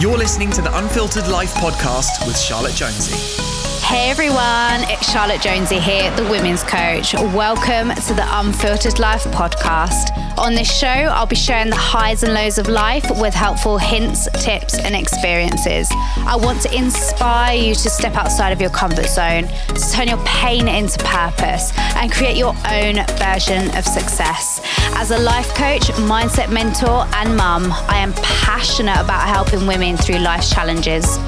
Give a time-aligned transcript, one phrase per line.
[0.00, 3.49] You're listening to the Unfiltered Life podcast with Charlotte Jonesy.
[3.90, 7.12] Hey everyone, it's Charlotte Jonesy here, the women's coach.
[7.12, 10.16] Welcome to the Unfiltered Life podcast.
[10.38, 14.28] On this show, I'll be sharing the highs and lows of life with helpful hints,
[14.44, 15.88] tips, and experiences.
[16.18, 20.24] I want to inspire you to step outside of your comfort zone, to turn your
[20.24, 24.60] pain into purpose, and create your own version of success.
[24.94, 30.18] As a life coach, mindset mentor, and mum, I am passionate about helping women through
[30.18, 31.18] life's challenges.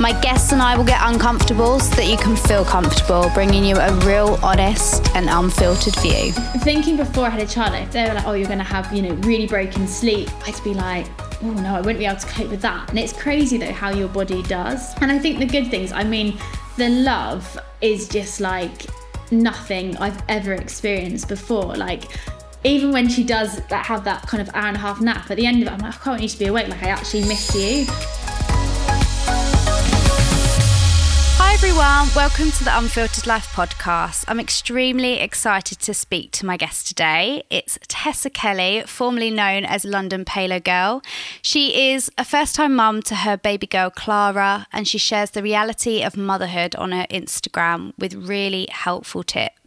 [0.00, 3.74] My guests and I will get uncomfortable so that you can feel comfortable, bringing you
[3.74, 6.30] a real, honest, and unfiltered view.
[6.60, 8.92] thinking before I had a child, if they were like, oh, you're going to have,
[8.92, 11.08] you know, really broken sleep, I'd be like,
[11.42, 12.88] oh no, I wouldn't be able to cope with that.
[12.90, 14.94] And it's crazy though how your body does.
[15.00, 16.38] And I think the good things, I mean,
[16.76, 18.86] the love is just like
[19.32, 21.74] nothing I've ever experienced before.
[21.74, 22.04] Like,
[22.62, 25.36] even when she does that, have that kind of hour and a half nap, at
[25.36, 26.68] the end of it, I'm like, oh, I can't need to be awake.
[26.68, 27.84] Like, I actually miss you.
[31.60, 34.24] Everyone, welcome to the Unfiltered Life podcast.
[34.28, 37.42] I'm extremely excited to speak to my guest today.
[37.50, 41.02] It's Tessa Kelly, formerly known as London Paleo Girl.
[41.42, 45.42] She is a first time mum to her baby girl Clara, and she shares the
[45.42, 49.57] reality of motherhood on her Instagram with really helpful tips.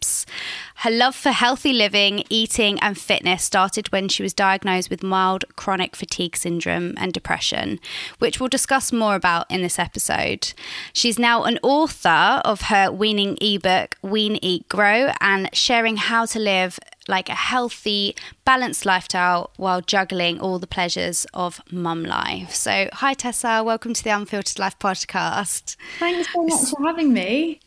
[0.81, 5.45] Her love for healthy living, eating, and fitness started when she was diagnosed with mild
[5.55, 7.79] chronic fatigue syndrome and depression,
[8.17, 10.53] which we'll discuss more about in this episode.
[10.91, 16.39] She's now an author of her weaning ebook, Wean, Eat, Grow, and sharing how to
[16.39, 22.55] live like a healthy, balanced lifestyle while juggling all the pleasures of mum life.
[22.55, 25.75] So, hi Tessa, welcome to the Unfiltered Life podcast.
[25.99, 27.59] Thanks so much for having me.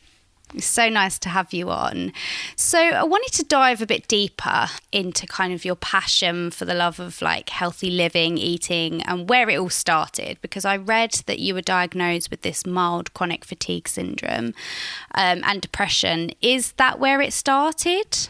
[0.55, 2.13] It's so nice to have you on.
[2.57, 6.75] So, I wanted to dive a bit deeper into kind of your passion for the
[6.75, 10.39] love of like healthy living, eating, and where it all started.
[10.41, 14.55] Because I read that you were diagnosed with this mild chronic fatigue syndrome
[15.15, 16.31] um, and depression.
[16.41, 18.29] Is that where it started?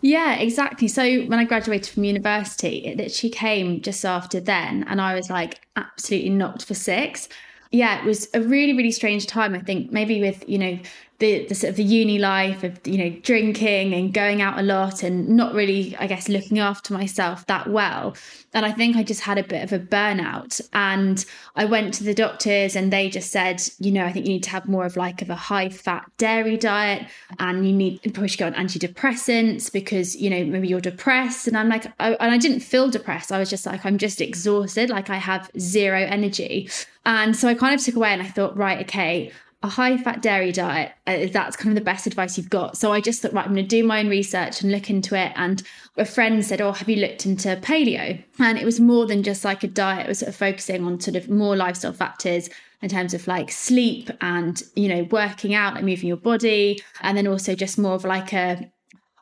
[0.00, 0.88] Yeah, exactly.
[0.88, 5.30] So when I graduated from university, it literally came just after then, and I was
[5.30, 7.28] like absolutely knocked for six.
[7.70, 9.54] Yeah, it was a really, really strange time.
[9.54, 10.78] I think maybe with you know
[11.18, 14.62] the the sort of the uni life of you know drinking and going out a
[14.62, 18.16] lot and not really, I guess, looking after myself that well.
[18.52, 20.60] And I think I just had a bit of a burnout.
[20.72, 21.24] And
[21.56, 24.44] I went to the doctors, and they just said, you know, I think you need
[24.44, 27.06] to have more of like of a high fat dairy diet,
[27.38, 31.46] and you need probably should go on antidepressants because you know maybe you're depressed.
[31.46, 33.30] And I'm like, I, and I didn't feel depressed.
[33.30, 34.90] I was just like, I'm just exhausted.
[34.90, 36.70] Like I have zero energy.
[37.06, 39.30] And so I kind of took away, and I thought, right, okay,
[39.64, 42.76] a high fat dairy diet uh, that's kind of the best advice you've got.
[42.76, 45.18] So i just thought right i'm going to do my own research and look into
[45.18, 45.32] it.
[45.36, 45.62] And
[45.96, 48.22] a friend said oh have you looked into paleo?
[48.38, 50.04] And it was more than just like a diet.
[50.04, 52.50] It was sort of focusing on sort of more lifestyle factors
[52.82, 56.82] in terms of like sleep and you know working out and moving your body.
[57.00, 58.70] And then also just more of like a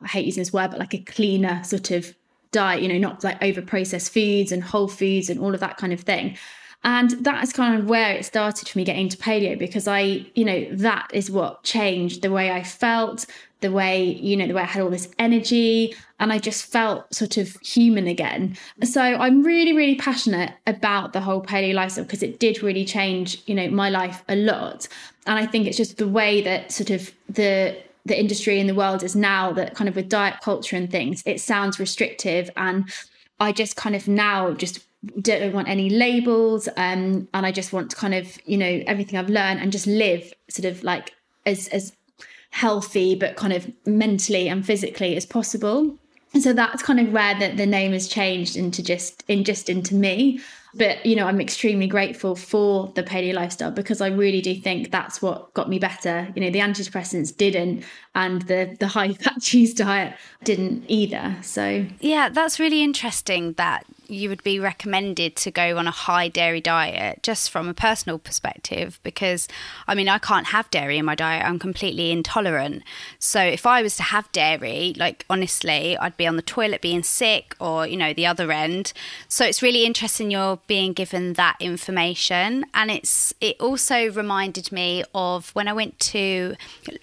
[0.01, 2.13] i hate using this word but like a cleaner sort of
[2.51, 5.77] diet you know not like over processed foods and whole foods and all of that
[5.77, 6.37] kind of thing
[6.83, 10.43] and that's kind of where it started for me getting into paleo because I, you
[10.43, 13.25] know, that is what changed the way I felt,
[13.61, 17.13] the way, you know, the way I had all this energy and I just felt
[17.13, 18.57] sort of human again.
[18.83, 23.41] So I'm really, really passionate about the whole paleo lifestyle because it did really change,
[23.45, 24.87] you know, my life a lot.
[25.25, 28.75] And I think it's just the way that sort of the the industry in the
[28.75, 32.91] world is now that kind of with diet culture and things, it sounds restrictive and
[33.39, 34.79] I just kind of now just
[35.21, 39.19] don't want any labels um and i just want to kind of you know everything
[39.19, 41.13] i've learned and just live sort of like
[41.45, 41.91] as as
[42.53, 45.97] healthy but kind of mentally and physically as possible.
[46.35, 49.69] And so that's kind of where the, the name has changed into just in just
[49.69, 50.39] into me.
[50.75, 54.89] But you know i'm extremely grateful for the paleo lifestyle because i really do think
[54.89, 56.27] that's what got me better.
[56.35, 57.83] You know the antidepressants didn't
[58.15, 61.37] and the the high fat cheese diet didn't either.
[61.41, 66.27] So Yeah, that's really interesting that you would be recommended to go on a high
[66.27, 69.47] dairy diet just from a personal perspective because
[69.87, 71.45] I mean I can't have dairy in my diet.
[71.45, 72.83] I'm completely intolerant.
[73.19, 77.03] So if I was to have dairy like honestly I'd be on the toilet being
[77.03, 78.93] sick or you know the other end.
[79.27, 82.65] So it's really interesting you're being given that information.
[82.73, 86.55] And it's it also reminded me of when I went to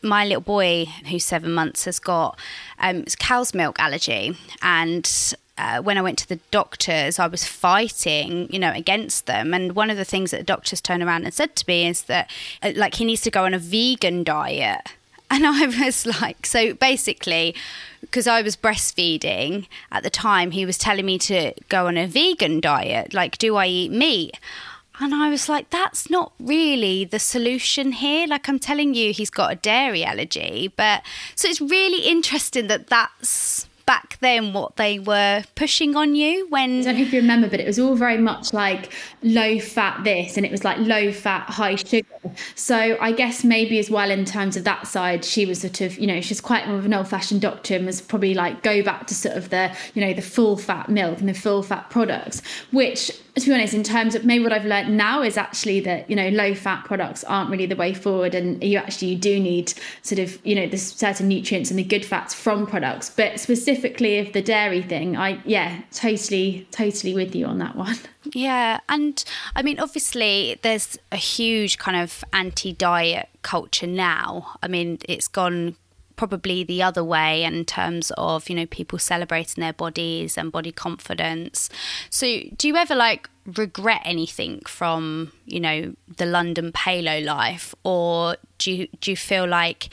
[0.02, 2.38] my little boy who's 7 months has got
[2.78, 4.36] um, cow's milk allergy.
[4.62, 9.52] And uh, when I went to the doctors, I was fighting, you know, against them.
[9.52, 12.02] And one of the things that the doctors turned around and said to me is
[12.04, 12.30] that,
[12.62, 14.92] uh, like, he needs to go on a vegan diet.
[15.32, 17.54] And I was like, so basically,
[18.00, 22.08] because I was breastfeeding at the time, he was telling me to go on a
[22.08, 23.14] vegan diet.
[23.14, 24.40] Like, do I eat meat?
[24.98, 28.26] And I was like, that's not really the solution here.
[28.26, 30.72] Like, I'm telling you, he's got a dairy allergy.
[30.74, 31.04] But
[31.36, 36.78] so it's really interesting that that's back then what they were pushing on you when
[36.78, 38.92] I don't know if you remember, but it was all very much like
[39.24, 42.06] low fat this and it was like low fat, high sugar.
[42.54, 45.98] So I guess maybe as well in terms of that side, she was sort of,
[45.98, 48.80] you know, she's quite more of an old fashioned doctor and was probably like go
[48.80, 51.90] back to sort of the, you know, the full fat milk and the full fat
[51.90, 53.10] products, which
[53.40, 56.16] to be honest, in terms of maybe what I've learned now is actually that, you
[56.16, 58.34] know, low fat products aren't really the way forward.
[58.34, 59.72] And you actually do need
[60.02, 63.10] sort of, you know, the certain nutrients and the good fats from products.
[63.10, 67.96] But specifically of the dairy thing, I, yeah, totally, totally with you on that one.
[68.34, 68.80] Yeah.
[68.90, 69.24] And
[69.56, 74.58] I mean, obviously, there's a huge kind of anti diet culture now.
[74.62, 75.74] I mean, it's gone
[76.20, 80.70] probably the other way in terms of you know people celebrating their bodies and body
[80.70, 81.70] confidence.
[82.10, 82.26] So
[82.58, 87.74] do you ever like regret anything from you know the london paleo life?
[87.84, 89.88] Or do you do you feel like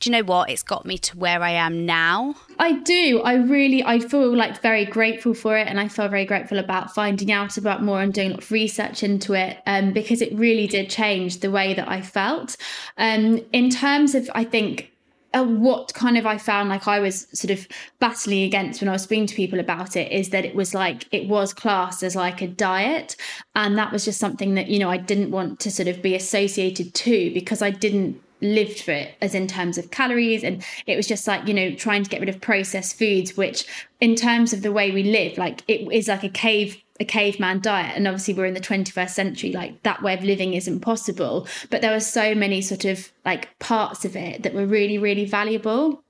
[0.00, 0.50] do you know what?
[0.50, 3.20] It's got me to where i am now i do.
[3.22, 6.92] I really i feel like very grateful for it and i feel very grateful about
[6.92, 10.34] finding out about more and doing a lot of research into it um, because it
[10.34, 12.56] really did change the way that i felt.
[12.96, 14.90] Um, in terms of i think
[15.34, 17.66] uh, what kind of I found like I was sort of
[17.98, 21.06] battling against when I was speaking to people about it is that it was like
[21.12, 23.16] it was classed as like a diet.
[23.54, 26.14] And that was just something that, you know, I didn't want to sort of be
[26.14, 30.96] associated to because I didn't lived for it as in terms of calories and it
[30.96, 33.66] was just like you know trying to get rid of processed foods which
[34.00, 37.60] in terms of the way we live like it is like a cave a caveman
[37.60, 37.96] diet.
[37.96, 41.46] And obviously we're in the 21st century like that way of living is impossible.
[41.70, 45.24] But there were so many sort of like parts of it that were really really
[45.24, 46.02] valuable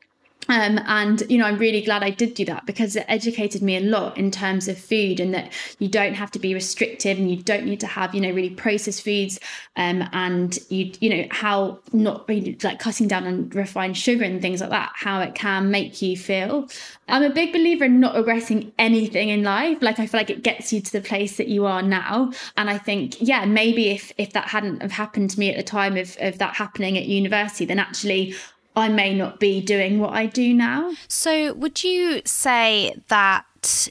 [0.48, 3.76] um, and you know i'm really glad i did do that because it educated me
[3.76, 7.30] a lot in terms of food and that you don't have to be restrictive and
[7.30, 9.38] you don't need to have you know really processed foods
[9.76, 12.28] um, and you you know how not
[12.62, 16.16] like cutting down on refined sugar and things like that how it can make you
[16.16, 16.68] feel.
[17.08, 19.78] I'm a big believer in not regretting anything in life.
[19.80, 22.32] Like i feel like it gets you to the place that you are now.
[22.56, 25.62] And i think yeah maybe if if that hadn't have happened to me at the
[25.62, 28.34] time of, of that happening at university then actually
[28.78, 30.92] I may not be doing what I do now.
[31.08, 33.88] So, would you say that,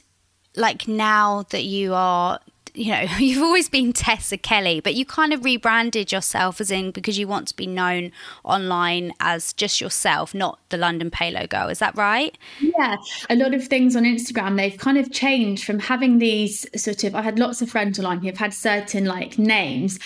[0.56, 2.40] like, now that you are
[2.78, 6.90] you know, you've always been Tessa Kelly, but you kind of rebranded yourself as in
[6.90, 8.12] because you want to be known
[8.44, 11.68] online as just yourself, not the London Paleo Girl.
[11.68, 12.38] Is that right?
[12.60, 12.96] Yeah.
[13.28, 17.14] A lot of things on Instagram, they've kind of changed from having these sort of,
[17.14, 19.98] I had lots of friends online who have had certain like names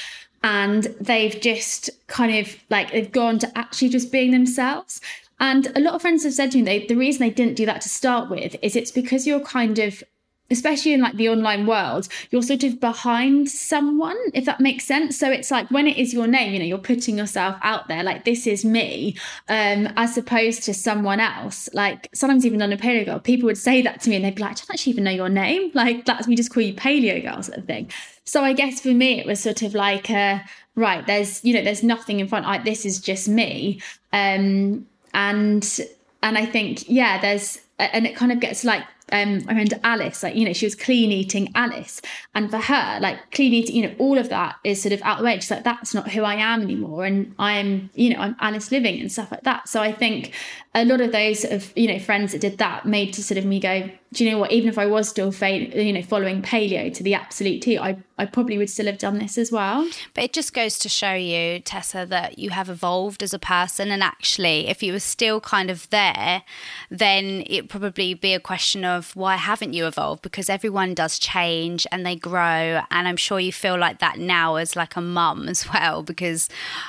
[0.43, 5.00] and they've just kind of like they've gone to actually just being themselves.
[5.41, 7.67] And a lot of friends have said to me they, the reason they didn't do
[7.67, 10.03] that to start with is it's because you're kind of
[10.50, 15.19] especially in like the online world you're sort of behind someone if that makes sense.
[15.19, 18.02] So it's like when it is your name you know you're putting yourself out there
[18.02, 19.16] like this is me
[19.49, 21.71] um as opposed to someone else.
[21.73, 24.35] Like sometimes even on a paleo girl people would say that to me and they'd
[24.35, 25.71] be like i don't actually even know your name.
[25.75, 27.90] Like that's me just call you paleo girl sort of thing
[28.25, 30.41] so I guess for me, it was sort of like, uh,
[30.75, 32.47] right, there's, you know, there's nothing in front.
[32.47, 33.81] I, this is just me.
[34.12, 35.81] Um, and,
[36.23, 40.23] and I think, yeah, there's, and it kind of gets like um, I remember Alice,
[40.23, 42.00] like, you know, she was clean eating Alice.
[42.35, 45.19] And for her, like clean eating, you know, all of that is sort of out
[45.19, 45.35] the way.
[45.35, 47.05] She's like, that's not who I am anymore.
[47.05, 49.69] And I'm, you know, I'm Alice Liveing and stuff like that.
[49.69, 50.33] So I think
[50.75, 53.37] a lot of those sort of, you know, friends that did that made to sort
[53.37, 56.42] of me go, do you know what, even if I was still, you know, following
[56.42, 59.88] paleo to the absolute T, I, I probably would still have done this as well.
[60.14, 63.90] But it just goes to show you, Tessa, that you have evolved as a person.
[63.90, 66.45] And actually, if you were still kind of there,
[66.90, 71.19] then it probably be a question of, of why haven't you evolved because everyone does
[71.19, 75.00] change and they grow and i'm sure you feel like that now as like a
[75.00, 76.49] mum as well because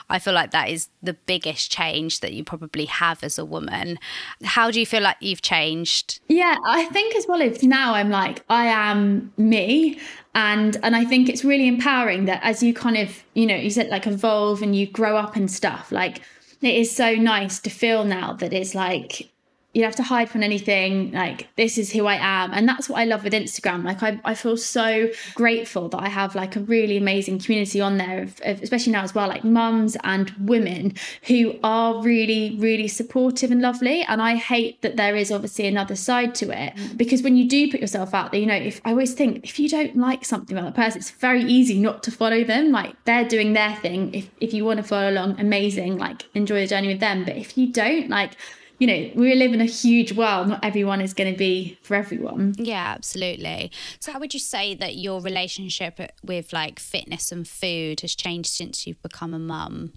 [0.10, 3.98] i feel like that is the biggest change that you probably have as a woman
[4.44, 7.94] how do you feel like you've changed yeah i think think as well if now
[7.94, 10.00] I'm like I am me
[10.34, 13.70] and and I think it's really empowering that as you kind of you know you
[13.70, 16.22] said like evolve and you grow up and stuff like
[16.62, 19.30] it is so nice to feel now that it's like
[19.74, 21.12] you don't have to hide from anything.
[21.12, 22.54] Like, this is who I am.
[22.54, 23.84] And that's what I love with Instagram.
[23.84, 27.98] Like, I, I feel so grateful that I have like a really amazing community on
[27.98, 32.88] there, of, of, especially now as well, like mums and women who are really, really
[32.88, 34.04] supportive and lovely.
[34.04, 36.96] And I hate that there is obviously another side to it mm.
[36.96, 39.58] because when you do put yourself out there, you know, if I always think if
[39.58, 42.72] you don't like something about a person, it's very easy not to follow them.
[42.72, 44.14] Like, they're doing their thing.
[44.14, 47.26] If, if you want to follow along, amazing, like, enjoy the journey with them.
[47.26, 48.34] But if you don't, like,
[48.84, 50.50] you know, we live in a huge world.
[50.50, 52.54] Not everyone is going to be for everyone.
[52.58, 53.72] Yeah, absolutely.
[54.02, 58.50] So, how would you say that your relationship with like fitness and food has changed
[58.50, 59.94] since you've become a mum?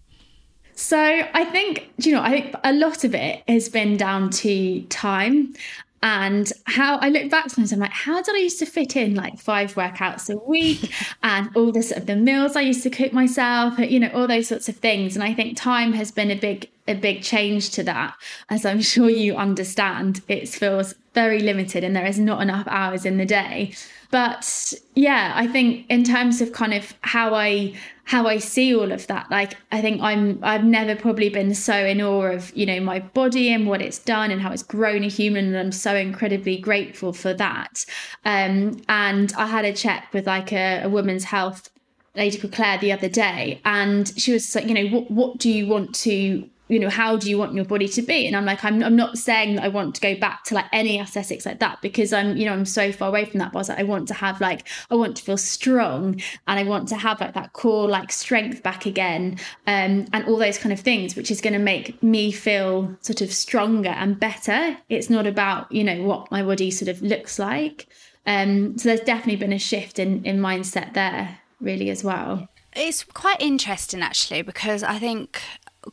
[0.76, 4.82] So, I think, you know, I think a lot of it has been down to
[4.82, 5.54] time
[6.00, 9.16] and how I look back sometimes, I'm like, how did I used to fit in
[9.16, 10.92] like five workouts a week
[11.24, 14.46] and all this of the meals I used to cook myself, you know, all those
[14.46, 15.16] sorts of things.
[15.16, 18.14] And I think time has been a big, a big change to that.
[18.48, 23.04] As I'm sure you understand, it feels very limited and there is not enough hours
[23.04, 23.72] in the day.
[24.10, 27.74] But yeah, I think in terms of kind of how I
[28.06, 29.28] how I see all of that.
[29.30, 33.00] Like I think I'm I've never probably been so in awe of, you know, my
[33.00, 36.56] body and what it's done and how it's grown a human and I'm so incredibly
[36.56, 37.84] grateful for that.
[38.24, 41.68] Um and I had a check with like a, a woman's health
[42.14, 45.50] lady called Claire the other day and she was like, you know, what what do
[45.50, 48.26] you want to you know how do you want your body to be?
[48.26, 50.66] And i'm like i'm, I'm not saying that i want to go back to like
[50.72, 53.68] any aesthetics like that because i'm you know i'm so far away from that but
[53.70, 56.88] I, like, I want to have like i want to feel strong and i want
[56.88, 60.80] to have like that core like strength back again um, and all those kind of
[60.80, 64.76] things which is going to make me feel sort of stronger and better.
[64.88, 67.86] It's not about you know what my body sort of looks like.
[68.26, 72.48] Um, so there's definitely been a shift in in mindset there really as well.
[72.74, 75.40] It's quite interesting actually because I think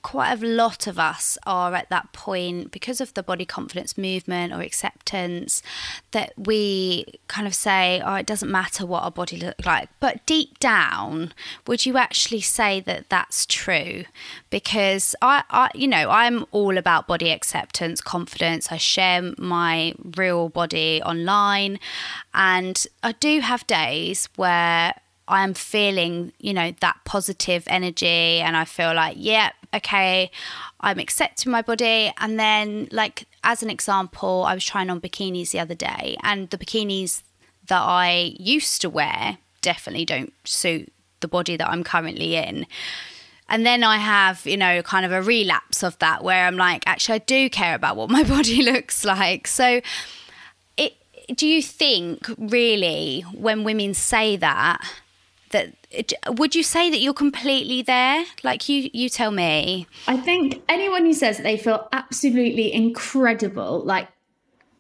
[0.02, 4.54] quite a lot of us are at that point because of the body confidence movement
[4.54, 5.62] or acceptance
[6.12, 9.90] that we kind of say, oh, it doesn't matter what our body looks like.
[10.00, 11.34] But deep down,
[11.68, 14.06] would you actually say that that's true?
[14.50, 18.72] Because I, I, you know, I'm all about body acceptance, confidence.
[18.72, 21.80] I share my real body online,
[22.34, 24.94] and I do have days where
[25.34, 30.30] I am feeling, you know, that positive energy and I feel like, yeah, okay,
[30.80, 32.14] I'm accepting my body.
[32.20, 36.52] And then, like, as an example, I was trying on bikinis the other day and
[36.52, 37.24] the bikinis
[37.68, 42.68] that I used to wear definitely don't suit the body that I'm currently in.
[43.50, 46.84] And then I have, you know, kind of a relapse of that where I'm like,
[46.86, 49.48] actually, I do care about what my body looks like.
[49.48, 49.82] So,
[50.78, 50.94] it,
[51.36, 54.80] do you think really when women say that,
[55.54, 55.74] that
[56.38, 58.26] would you say that you're completely there?
[58.44, 59.88] Like you you tell me.
[60.08, 64.10] I think anyone who says they feel absolutely incredible like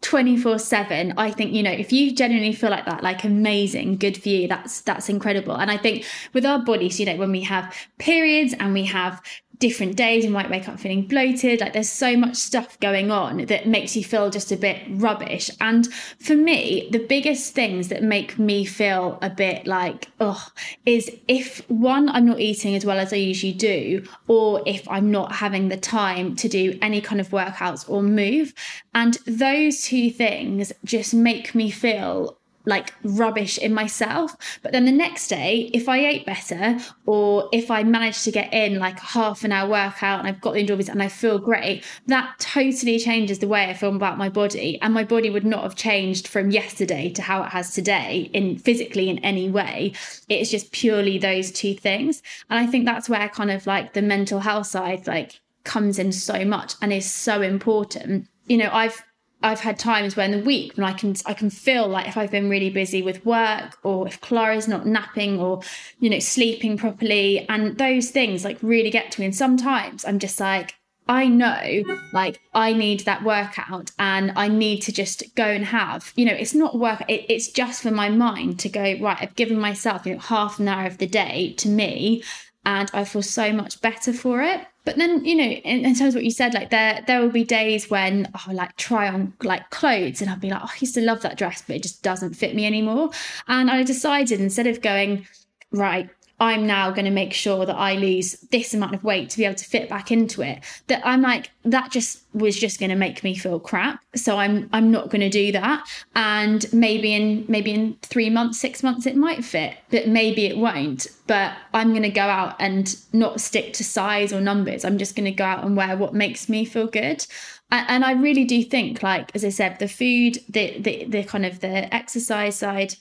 [0.02, 4.22] 24 7 i think you know if you genuinely feel like that like amazing good
[4.22, 5.56] for you that's that's incredible.
[5.56, 9.22] And i think with our bodies you know when we have periods and we have
[9.60, 10.24] different days.
[10.24, 11.62] You might wake up feeling bloated.
[11.62, 15.50] Like there's so much stuff going on that makes you feel just a bit rubbish.
[15.62, 20.48] And for me, the biggest things that make me feel a bit like, oh,
[20.86, 25.12] is if one, I'm not eating as well as I usually do, or if I'm
[25.12, 28.54] not having the time to do any kind of workouts or move.
[28.94, 34.36] And those two things just make me feel like rubbish in myself.
[34.62, 38.54] But then the next day, if I ate better or if I managed to get
[38.54, 41.84] in like half an hour workout and I've got the endorphins and I feel great,
[42.08, 44.80] that totally changes the way I feel about my body.
[44.82, 48.58] And my body would not have changed from yesterday to how it has today in
[48.58, 49.94] physically in any way.
[50.30, 52.22] It's just purely those two things.
[52.50, 56.12] And I think that's where kind of like the mental health side like comes in
[56.12, 58.28] so much and is so important.
[58.48, 59.04] You know, I've
[59.44, 62.18] I've had times where in the week when I can I can feel like if
[62.18, 65.62] I've been really busy with work or if Clara's not napping or
[66.00, 69.26] you know sleeping properly and those things like really get to me.
[69.26, 70.76] And sometimes I'm just like
[71.08, 71.84] I know
[72.14, 76.34] like I need that workout and I need to just go and have you know
[76.34, 80.06] it's not work it, it's just for my mind to go right I've given myself
[80.06, 82.24] you know half an hour of the day to me
[82.66, 86.10] and I feel so much better for it but then, you know, in, in, terms
[86.10, 89.08] of what you said, like there there will be days when oh, I like try
[89.08, 91.78] on like clothes and I'll be like, oh, I used to love that dress, but
[91.78, 93.12] it just doesn't fit me anymore.
[93.48, 95.26] And I decided instead of going,
[95.72, 96.10] right,
[96.44, 99.46] I'm now going to make sure that I lose this amount of weight to be
[99.46, 100.62] able to fit back into it.
[100.88, 104.04] That I'm like, that just was just going to make me feel crap.
[104.14, 105.88] So I'm I'm not going to do that.
[106.16, 110.58] And maybe in maybe in three months, six months, it might fit, but maybe it
[110.58, 111.08] won't.
[111.28, 114.84] But I'm going to go out and not stick to size or numbers.
[114.84, 117.26] I'm just going to go out and wear what makes me feel good
[117.72, 121.44] and I really do think, like as I said, the food, the the, the kind
[121.44, 122.96] of the exercise side,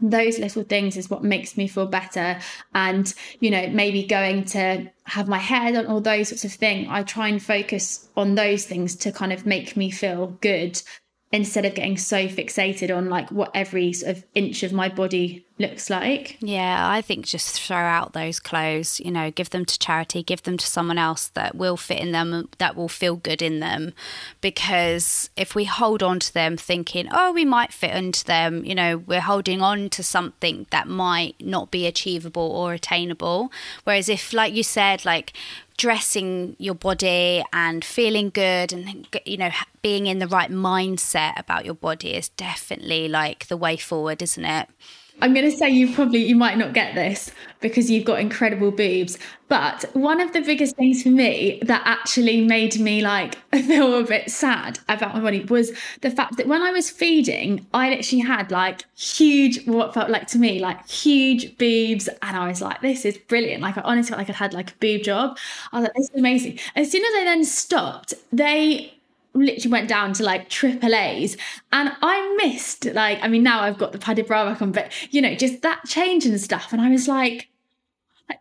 [0.00, 2.38] those little things is what makes me feel better.
[2.74, 6.86] And you know maybe going to have my hair done all those sorts of things
[6.90, 10.80] i try and focus on those things to kind of make me feel good
[11.32, 15.44] instead of getting so fixated on like what every sort of inch of my body
[15.60, 16.38] looks like.
[16.40, 20.42] Yeah, I think just throw out those clothes, you know, give them to charity, give
[20.42, 23.92] them to someone else that will fit in them, that will feel good in them.
[24.40, 28.74] Because if we hold on to them thinking, oh, we might fit into them, you
[28.74, 33.52] know, we're holding on to something that might not be achievable or attainable.
[33.84, 35.34] Whereas if, like you said, like
[35.76, 39.48] dressing your body and feeling good and you know
[39.80, 44.44] being in the right mindset about your body is definitely like the way forward isn't
[44.44, 44.68] it
[45.22, 48.70] I'm going to say you probably you might not get this because you've got incredible
[48.70, 49.18] boobs.
[49.48, 54.04] But one of the biggest things for me that actually made me like feel a
[54.04, 58.22] bit sad about my body was the fact that when I was feeding, I literally
[58.24, 62.80] had like huge, what felt like to me like huge boobs, and I was like,
[62.80, 63.62] this is brilliant.
[63.62, 65.36] Like I honestly felt like I'd had like a boob job.
[65.72, 66.58] I was like, this is amazing.
[66.76, 68.94] As soon as I then stopped, they
[69.34, 71.36] literally went down to like triple A's
[71.72, 74.92] and I missed like I mean now I've got the padded bra back on but
[75.12, 77.48] you know just that change and stuff and I was like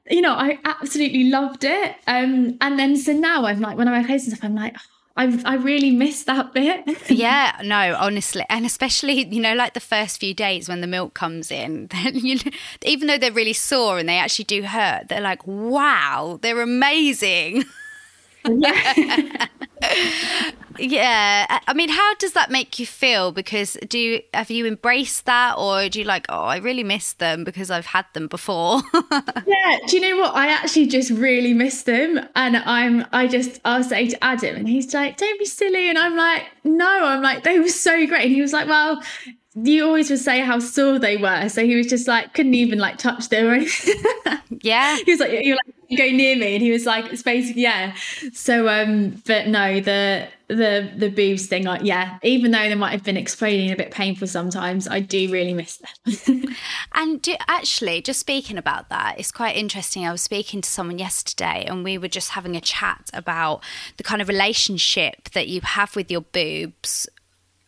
[0.10, 4.05] you know I absolutely loved it um and then so now I'm like when I'm
[4.05, 4.75] clothes and stuff I'm like
[5.19, 6.88] I I really miss that bit.
[7.12, 11.13] yeah, no, honestly, and especially you know like the first few days when the milk
[11.13, 12.51] comes in, then you know,
[12.84, 17.65] even though they're really sore and they actually do hurt, they're like, wow, they're amazing.
[18.48, 19.48] Yeah.
[20.79, 21.60] yeah.
[21.67, 23.31] I mean, how does that make you feel?
[23.31, 27.13] Because do you, have you embraced that, or do you like, oh, I really miss
[27.13, 28.81] them because I've had them before?
[28.93, 29.77] yeah.
[29.88, 30.36] Do you know what?
[30.36, 34.69] I actually just really miss them, and I'm, I just, I'll say to Adam, and
[34.69, 38.25] he's like, "Don't be silly," and I'm like, "No," I'm like, "They were so great,"
[38.25, 39.01] and he was like, "Well."
[39.55, 42.77] You always would say how sore they were, so he was just like couldn't even
[42.77, 43.65] like touch them.
[44.62, 47.63] yeah, he was like, "You're like go near me and he was like it's basically
[47.63, 47.96] yeah.
[48.34, 52.91] So um but no the the the boobs thing like yeah even though they might
[52.91, 56.43] have been exploding a bit painful sometimes i do really miss them.
[56.95, 60.06] And do, actually just speaking about that it's quite interesting.
[60.06, 63.63] I was speaking to someone yesterday and we were just having a chat about
[63.97, 67.08] the kind of relationship that you have with your boobs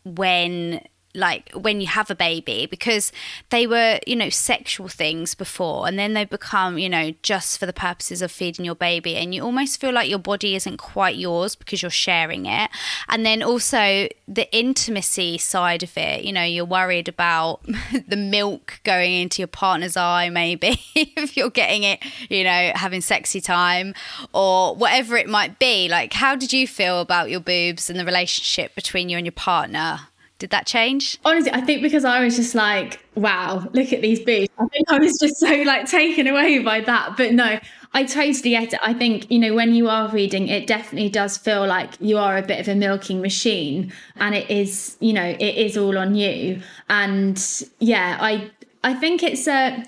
[0.04, 0.82] when
[1.14, 3.12] like when you have a baby because
[3.50, 7.66] they were you know sexual things before and then they become you know just for
[7.66, 11.16] the purposes of feeding your baby and you almost feel like your body isn't quite
[11.16, 12.70] yours because you're sharing it.
[13.10, 17.62] And then also the intimacy side of it you know you're worried about
[18.08, 23.02] the milk going into your partner's eye maybe if you're getting it you know having
[23.02, 23.94] sexy time
[24.34, 25.90] or whatever it might be.
[25.90, 29.32] Like how did you feel about your boobs and the relationship between you and your
[29.32, 30.08] partner
[30.42, 31.20] did that change?
[31.24, 34.50] Honestly, I think because I was just like, wow, look at these boobs.
[34.58, 37.16] I think I was just so like taken away by that.
[37.16, 37.60] But no,
[37.94, 38.80] I totally get it.
[38.82, 42.38] I think, you know, when you are reading, it definitely does feel like you are
[42.38, 46.16] a bit of a milking machine and it is, you know, it is all on
[46.16, 46.62] you.
[46.90, 47.40] And
[47.80, 48.50] yeah, I
[48.84, 49.86] I think it's a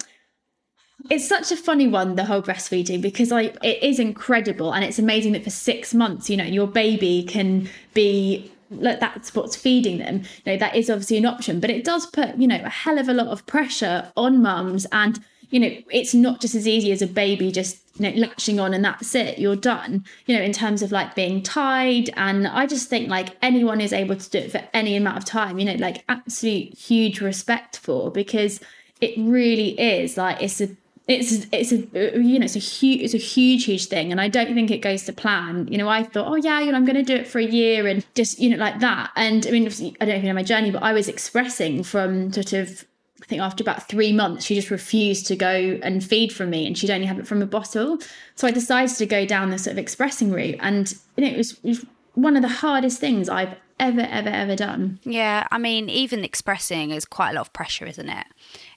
[1.09, 4.99] it's such a funny one the whole breastfeeding because I it is incredible and it's
[4.99, 9.97] amazing that for 6 months you know your baby can be like that's what's feeding
[9.99, 10.23] them.
[10.45, 12.97] You know that is obviously an option but it does put you know a hell
[12.97, 14.85] of a lot of pressure on mums.
[14.91, 18.59] And you know it's not just as easy as a baby just you know latching
[18.59, 20.03] on and that's it you're done.
[20.25, 22.09] You know in terms of like being tied.
[22.15, 25.25] And i just think like anyone is able to do it for any amount of
[25.25, 28.59] time you know like absolute huge respect for because
[29.01, 30.69] it really is like it's a
[31.07, 31.77] it's it's a
[32.17, 34.77] you know it's a huge it's a huge huge thing and i don't think it
[34.77, 37.15] goes to plan you know i thought oh yeah you know i'm going to do
[37.15, 40.07] it for a year and just you know like that and i mean i don't
[40.07, 42.85] know if you know my journey but i was expressing from sort of
[43.21, 46.67] I think after about three months, she just refused to go and feed from me,
[46.67, 47.97] and she'd only have it from a bottle.
[48.35, 51.37] So I decided to go down the sort of expressing route, and you know, it
[51.37, 51.85] was, it was
[52.15, 54.99] one of the hardest things I've ever, ever, ever done.
[55.03, 58.27] Yeah, I mean, even expressing is quite a lot of pressure, isn't it?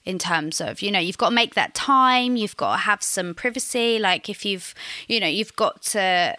[0.07, 3.03] In terms of you know you've got to make that time you've got to have
[3.03, 4.73] some privacy like if you've
[5.07, 6.35] you know you've got to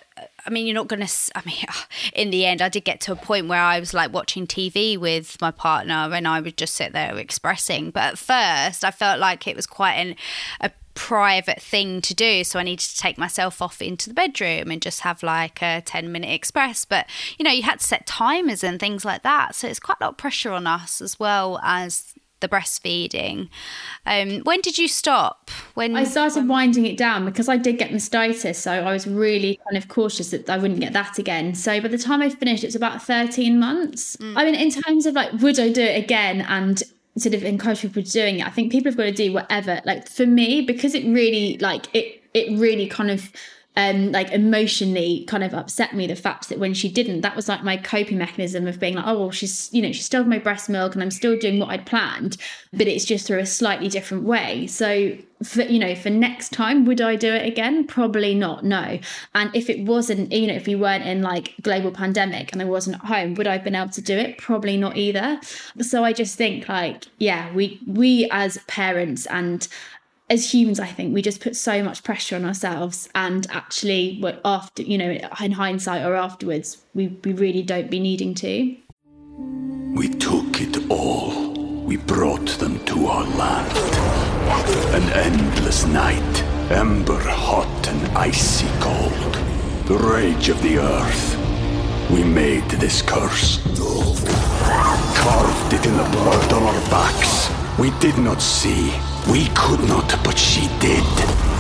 [0.46, 1.12] I mean, you're not going to.
[1.36, 1.64] I mean,
[2.12, 4.98] in the end, I did get to a point where I was like watching TV
[4.98, 7.90] with my partner and I would just sit there expressing.
[7.90, 10.16] But at first, I felt like it was quite an,
[10.60, 12.42] a private thing to do.
[12.42, 15.80] So I needed to take myself off into the bedroom and just have like a
[15.82, 16.84] 10 minute express.
[16.84, 17.06] But,
[17.38, 19.54] you know, you had to set timers and things like that.
[19.54, 23.48] So it's quite a lot of pressure on us as well as the breastfeeding.
[24.06, 25.50] Um, when did you stop?
[25.74, 29.60] When I started winding it down because I did get mastitis, so I was really
[29.68, 31.54] kind of cautious that I wouldn't get that again.
[31.54, 34.16] So by the time I finished, it's about thirteen months.
[34.16, 34.34] Mm.
[34.36, 36.42] I mean, in terms of like, would I do it again?
[36.42, 36.82] And
[37.16, 38.46] sort of encourage people to doing it.
[38.46, 39.80] I think people have got to do whatever.
[39.84, 43.32] Like for me, because it really like it it really kind of
[43.76, 47.48] um, like emotionally kind of upset me the fact that when she didn't, that was
[47.48, 50.38] like my coping mechanism of being like, oh, well, she's, you know, she's still my
[50.38, 52.36] breast milk and I'm still doing what I'd planned,
[52.72, 54.66] but it's just through a slightly different way.
[54.66, 57.86] So, for, you know, for next time, would I do it again?
[57.86, 58.98] Probably not, no.
[59.36, 62.64] And if it wasn't, you know, if we weren't in like global pandemic and I
[62.64, 64.38] wasn't at home, would I have been able to do it?
[64.38, 65.38] Probably not either.
[65.80, 69.68] So I just think like, yeah, we, we as parents and
[70.30, 74.82] as humans, I think we just put so much pressure on ourselves, and actually, after
[74.82, 78.76] you know, in hindsight or afterwards, we we really don't be needing to.
[79.94, 81.52] We took it all.
[81.84, 83.72] We brought them to our land.
[84.94, 89.34] An endless night, ember hot and icy cold.
[89.86, 92.10] The rage of the earth.
[92.10, 93.62] We made this curse.
[95.16, 97.50] Carved it in the blood on our backs.
[97.78, 98.92] We did not see
[99.30, 101.04] we could not, but she did.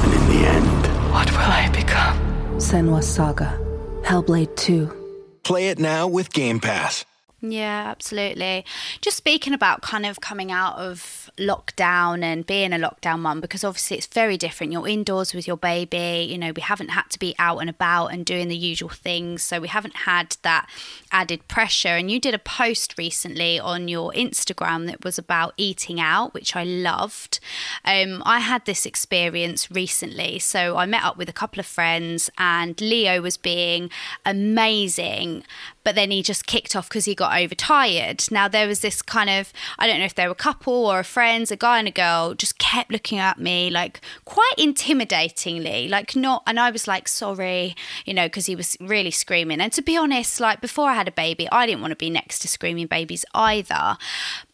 [0.02, 2.16] And in the end, what will I become?
[2.56, 3.58] Senua's Saga,
[4.02, 5.40] Hellblade 2.
[5.42, 7.04] Play it now with Game Pass.
[7.40, 8.64] Yeah, absolutely.
[9.00, 13.64] Just speaking about kind of coming out of lockdown and being a lockdown mum, because
[13.64, 14.72] obviously it's very different.
[14.72, 16.26] You're indoors with your baby.
[16.30, 19.42] You know, we haven't had to be out and about and doing the usual things.
[19.42, 20.68] So we haven't had that
[21.10, 21.96] added pressure.
[21.96, 26.54] And you did a post recently on your Instagram that was about eating out, which
[26.54, 27.40] I loved.
[27.84, 30.38] Um, I had this experience recently.
[30.38, 33.90] So I met up with a couple of friends, and Leo was being
[34.24, 35.44] amazing
[35.88, 38.22] but then he just kicked off because he got overtired.
[38.30, 40.98] Now, there was this kind of, I don't know if they were a couple or
[40.98, 45.86] a friends, a guy and a girl, just kept looking at me like quite intimidatingly,
[45.90, 49.60] like not, and I was like, sorry, you know, because he was really screaming.
[49.60, 52.08] And to be honest, like before I had a baby, I didn't want to be
[52.08, 53.98] next to screaming babies either.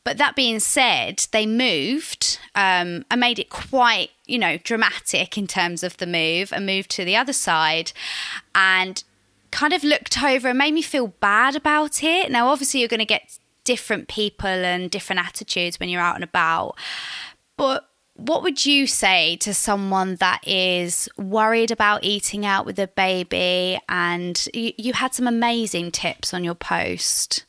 [0.03, 5.47] But that being said, they moved um, and made it quite, you know, dramatic in
[5.47, 7.93] terms of the move and moved to the other side.
[8.53, 9.05] And
[9.53, 12.33] kind of looked over and made me feel bad about it.
[12.33, 16.25] Now, obviously, you're going to get different people and different attitudes when you're out and
[16.25, 16.77] about.
[17.57, 22.87] But what would you say to someone that is worried about eating out with a
[22.87, 27.45] baby and you, you had some amazing tips on your post?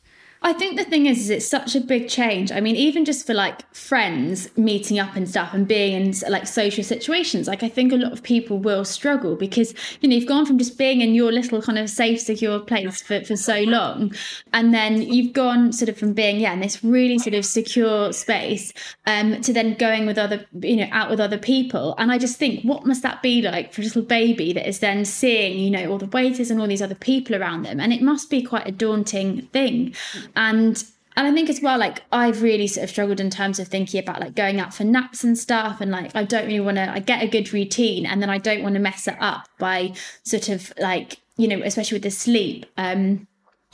[0.45, 2.51] I think the thing is, is it's such a big change.
[2.51, 6.45] I mean, even just for like friends meeting up and stuff and being in like
[6.45, 10.27] social situations, like I think a lot of people will struggle because, you know, you've
[10.27, 13.61] gone from just being in your little kind of safe, secure place for, for so
[13.61, 14.13] long.
[14.53, 18.13] And then you've gone sort of from being, yeah, in this really sort of secure
[18.13, 18.71] space
[19.07, 21.95] um, to then going with other, you know, out with other people.
[21.97, 24.77] And I just think, what must that be like for a little baby that is
[24.77, 27.79] then seeing, you know, all the waiters and all these other people around them?
[27.79, 29.95] And it must be quite a daunting thing
[30.35, 30.83] and
[31.17, 34.01] and I think as well, like I've really sort of struggled in terms of thinking
[34.01, 35.79] about like going out for naps and stuff.
[35.79, 38.37] And like I don't really want to, I get a good routine and then I
[38.37, 39.93] don't want to mess it up by
[40.23, 42.65] sort of like, you know, especially with the sleep.
[42.77, 43.27] Um,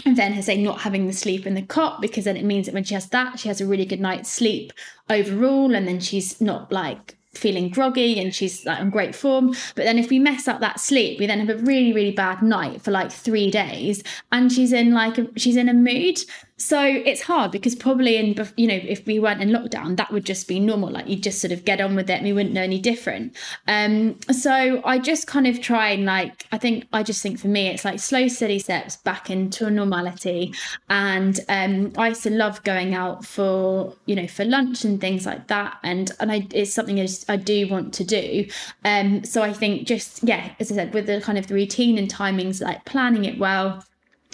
[0.06, 2.68] and then her saying not having the sleep in the cot because then it means
[2.68, 4.72] that when she has that, she has a really good night's sleep
[5.10, 5.74] overall.
[5.74, 9.50] And then she's not like feeling groggy and she's like in great form.
[9.76, 12.42] But then if we mess up that sleep, we then have a really, really bad
[12.42, 16.20] night for like three days and she's in like, a, she's in a mood.
[16.62, 20.24] So it's hard because probably in you know if we weren't in lockdown, that would
[20.24, 20.92] just be normal.
[20.92, 23.36] Like you'd just sort of get on with it, and we wouldn't know any different.
[23.68, 27.48] Um, so I just kind of try and like I think I just think for
[27.48, 30.54] me it's like slow, steady steps back into normality.
[30.88, 35.26] And um, I used to love going out for you know for lunch and things
[35.26, 38.46] like that, and and I, it's something I, just, I do want to do.
[38.86, 41.98] Um, so I think just yeah, as I said, with the kind of the routine
[41.98, 43.84] and timings, like planning it well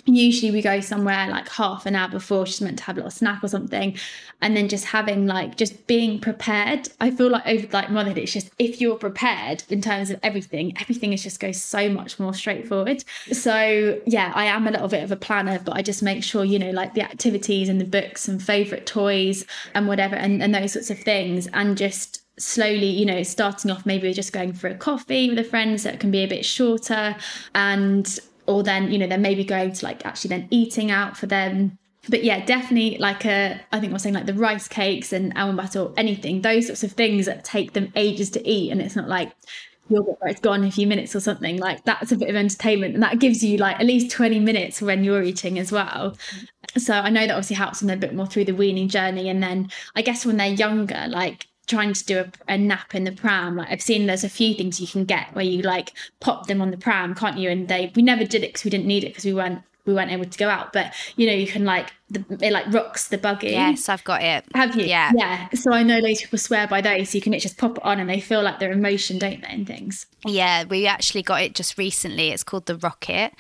[0.07, 3.11] usually we go somewhere like half an hour before she's meant to have a little
[3.11, 3.97] snack or something
[4.41, 6.89] and then just having like just being prepared.
[7.01, 10.77] I feel like over like motherhood it's just if you're prepared in terms of everything
[10.79, 13.03] everything is just goes so much more straightforward.
[13.31, 16.43] So yeah i am a little bit of a planner but i just make sure
[16.43, 20.53] you know like the activities and the books and favorite toys and whatever and, and
[20.53, 24.67] those sorts of things and just slowly, you know, starting off maybe just going for
[24.67, 27.15] a coffee with a friend that can be a bit shorter
[27.55, 31.27] and or then you know they're maybe going to like actually then eating out for
[31.27, 31.77] them
[32.10, 35.57] but yeah, definitely like a, I think was saying like the rice cakes and almond
[35.57, 38.71] butter or anything, those sorts of things that take them ages to eat.
[38.71, 39.31] And it's not like
[39.89, 41.57] yogurt where it's gone in a few minutes or something.
[41.57, 42.93] Like that's a bit of entertainment.
[42.93, 46.15] And that gives you like at least 20 minutes when you're eating as well.
[46.77, 49.29] So I know that obviously helps them a bit more through the weaning journey.
[49.29, 53.03] And then I guess when they're younger, like trying to do a, a, nap in
[53.03, 55.91] the pram like i've seen there's a few things you can get where you like
[56.21, 57.49] pop them on the pram can't you?
[57.49, 59.93] And they we never did it because we didn't need it because we weren't we
[59.93, 60.73] weren't able to go out.
[60.73, 63.49] But you know you can like the, it like rocks the buggy.
[63.49, 64.45] Yes, I've got it.
[64.55, 64.85] Have you?
[64.85, 65.11] Yeah.
[65.15, 65.49] Yeah.
[65.53, 67.09] So I know those people swear by those.
[67.09, 69.41] So you can just pop it on and they feel like they're in motion, don't
[69.41, 70.05] they, and things.
[70.25, 72.29] Yeah, we actually got it just recently.
[72.29, 73.31] It's called the Rockit.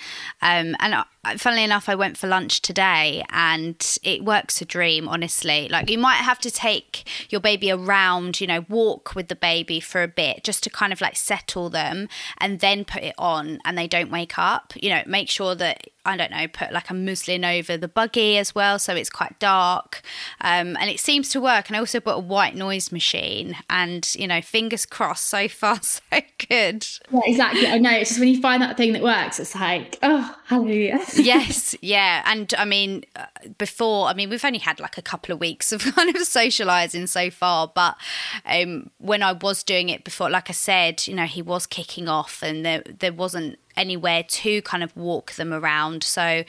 [0.41, 5.07] Um, and I, funnily enough, I went for lunch today and it works a dream,
[5.07, 5.67] honestly.
[5.69, 9.79] Like you might have to take your baby around, you know, walk with the baby
[9.79, 13.59] for a bit just to kind of like settle them and then put it on
[13.65, 14.73] and they don't wake up.
[14.75, 18.37] You know, make sure that, I don't know, put like a muslin over the buggy
[18.37, 20.01] as well, so it's quite dark,
[20.41, 21.67] um, and it seems to work.
[21.67, 25.79] And I also bought a white noise machine, and you know, fingers crossed, so far
[25.81, 26.01] so
[26.49, 26.85] good.
[27.11, 27.67] Yeah, exactly.
[27.67, 27.91] I know.
[27.91, 30.99] It's just when you find that thing that works, it's like, oh, hallelujah.
[31.15, 33.25] yes, yeah, and I mean, uh,
[33.57, 37.07] before, I mean, we've only had like a couple of weeks of kind of socializing
[37.07, 37.95] so far, but
[38.45, 42.07] um, when I was doing it before, like I said, you know, he was kicking
[42.07, 46.03] off, and there there wasn't anywhere to kind of walk them around.
[46.03, 46.43] So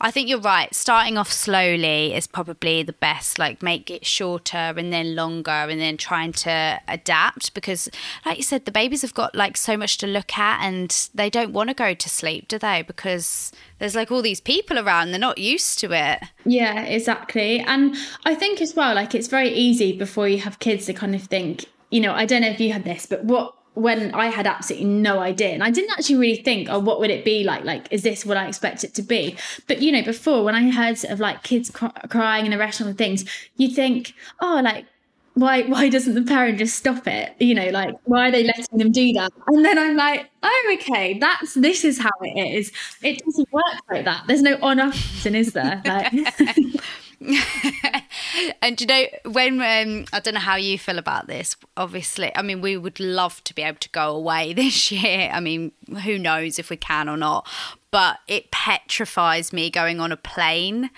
[0.00, 0.74] I think you're right.
[0.74, 3.38] Starting off slowly is probably the best.
[3.38, 7.88] Like make it shorter and then longer and then trying to adapt because
[8.24, 11.30] like you said, the babies have got like so much to look at and they
[11.30, 12.82] don't want to go to sleep, do they?
[12.82, 16.22] Because there's like all these people around, they're not used to it.
[16.44, 17.60] Yeah, exactly.
[17.60, 21.14] And I think as well, like it's very easy before you have kids to kind
[21.14, 24.26] of think, you know, I don't know if you had this, but what when I
[24.26, 25.50] had absolutely no idea.
[25.50, 27.64] And I didn't actually really think, oh, what would it be like?
[27.64, 29.36] Like, is this what I expect it to be?
[29.66, 32.90] But, you know, before when I heard of like kids cr- crying in the restaurant
[32.90, 33.24] and things,
[33.56, 34.86] you think, oh, like,
[35.34, 38.78] why why doesn't the parent just stop it you know like why are they letting
[38.78, 42.72] them do that and then i'm like oh okay that's this is how it is
[43.02, 46.12] it doesn't work like that there's no on off is there like
[48.62, 51.56] and you know when um, I don't know how you feel about this.
[51.76, 55.30] Obviously, I mean we would love to be able to go away this year.
[55.32, 55.72] I mean,
[56.04, 57.48] who knows if we can or not.
[57.92, 60.90] But it petrifies me going on a plane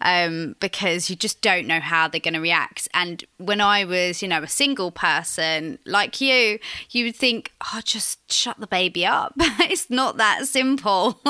[0.00, 2.88] um, because you just don't know how they're going to react.
[2.92, 6.58] And when I was, you know, a single person like you,
[6.90, 9.34] you would think, oh, just shut the baby up.
[9.38, 11.20] it's not that simple.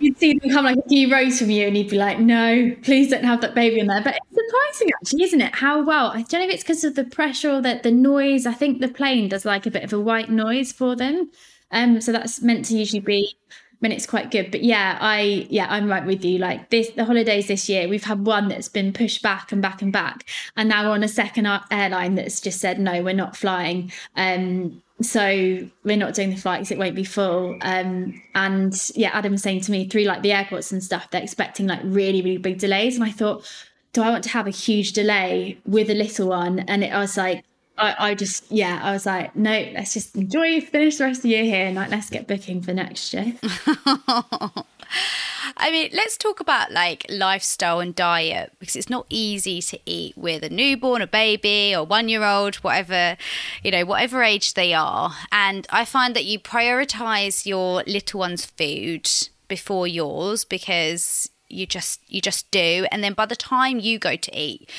[0.00, 2.74] You'd see them come like a few rows from you and you'd be like, no,
[2.82, 4.02] please don't have that baby in there.
[4.02, 5.54] But it's surprising actually, isn't it?
[5.54, 6.08] How well.
[6.08, 8.46] I don't know if it's because of the pressure or the, the noise.
[8.46, 11.30] I think the plane does like a bit of a white noise for them.
[11.70, 13.36] Um, so that's meant to usually be
[13.80, 14.50] when it's quite good.
[14.50, 16.38] But yeah, I yeah, I'm right with you.
[16.38, 19.82] Like this the holidays this year, we've had one that's been pushed back and back
[19.82, 20.24] and back.
[20.56, 23.92] And now we're on a second airline that's just said no, we're not flying.
[24.16, 27.56] Um so we're not doing the flights it won't be full.
[27.62, 31.22] Um, and yeah adam was saying to me through like the airports and stuff they're
[31.22, 32.96] expecting like really really big delays.
[32.96, 33.44] And i thought
[33.92, 36.60] do i want to have a huge delay with a little one?
[36.60, 37.44] And it, i was like
[37.76, 41.22] I, I just yeah i was like no let's just enjoy finish the rest of
[41.22, 43.34] the year here and like let's get booking for next year
[45.56, 50.16] I mean, let's talk about like lifestyle and diet because it's not easy to eat
[50.16, 53.16] with a newborn, a baby, or one year old, whatever,
[53.62, 55.14] you know, whatever age they are.
[55.32, 59.10] And I find that you prioritize your little one's food
[59.48, 64.16] before yours because you just you just do and then by the time you go
[64.16, 64.70] to eat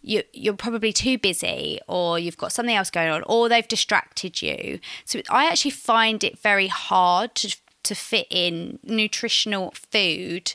[0.00, 4.40] you, you're probably too busy or you've got something else going on or they've distracted
[4.42, 10.54] you so i actually find it very hard to to fit in nutritional food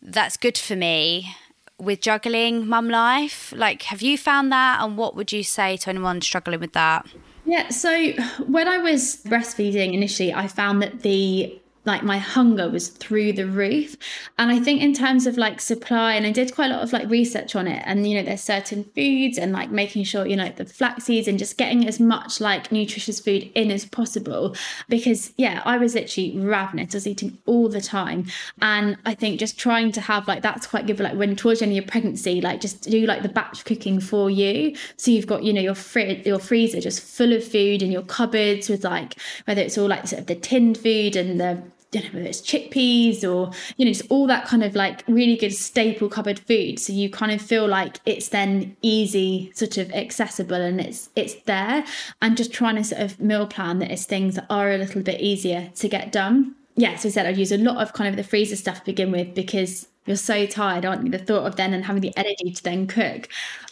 [0.00, 1.34] that's good for me
[1.78, 3.52] with juggling mum life?
[3.56, 4.80] Like, have you found that?
[4.82, 7.06] And what would you say to anyone struggling with that?
[7.44, 8.12] Yeah, so
[8.46, 13.46] when I was breastfeeding initially, I found that the like my hunger was through the
[13.46, 13.96] roof.
[14.36, 16.92] And i think in terms of like supply and i did quite a lot of
[16.92, 20.36] like research on it and you know there's certain foods and like making sure you
[20.36, 24.54] know the flax seeds and just getting as much like nutritious food in as possible.
[24.88, 26.94] Because yeah i was literally ravenous.
[26.94, 28.26] I was eating all the time.
[28.60, 31.60] And i think just trying to have like that's quite good for like when towards
[31.60, 34.76] the end of your pregnancy like just do like the batch cooking for you.
[34.96, 38.02] So you've got you know your fridge your freezer just full of food and your
[38.02, 42.04] cupboards with like whether it's all like sort of the tinned food and the don't
[42.04, 45.52] know whether it's chickpeas or you know it's all that kind of like really good
[45.52, 46.78] staple cupboard food.
[46.78, 51.34] So you kind of feel like it's then easy sort of accessible and it's it's
[51.46, 51.84] there.
[52.20, 55.02] And just trying to sort of meal plan that is things that are a little
[55.02, 56.54] bit easier to get done.
[56.76, 58.84] Yeah so I said I'd use a lot of kind of the freezer stuff to
[58.84, 61.10] begin with because you're so tired, aren't you?
[61.10, 63.28] The thought of then and having the energy to then cook.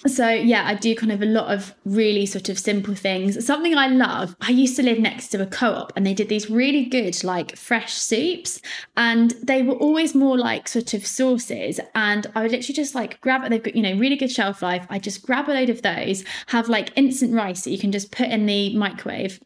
[0.06, 3.44] So yeah, I do kind of a lot of really sort of simple things.
[3.44, 6.48] Something I love, I used to live next to a co-op and they did these
[6.48, 8.60] really good like fresh soups
[8.96, 13.20] and they were always more like sort of sauces and I would literally just like
[13.20, 14.86] grab it, they've got, you know, really good shelf life.
[14.90, 18.12] I just grab a load of those, have like instant rice that you can just
[18.12, 19.40] put in the microwave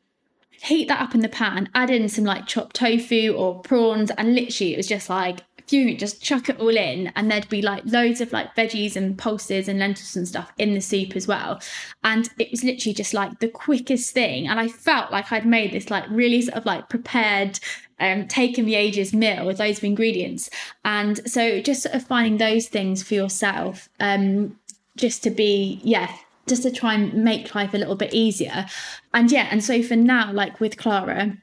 [0.62, 4.34] heat that up in the pan, add in some like chopped tofu or prawns, and
[4.34, 5.40] literally it was just like
[5.72, 9.16] you just chuck it all in and there'd be like loads of like veggies and
[9.16, 11.60] pulses and lentils and stuff in the soup as well.
[12.04, 14.48] And it was literally just like the quickest thing.
[14.48, 17.58] And i felt like i'd made this like really sort of like prepared
[17.98, 20.48] um, taken the ages meal with loads of ingredients.
[20.86, 24.58] And so just sort of finding those things for yourself um
[24.96, 26.14] just to be yeah
[26.46, 28.66] just to try and make life a little bit easier.
[29.14, 31.36] And yeah and so for now like with clara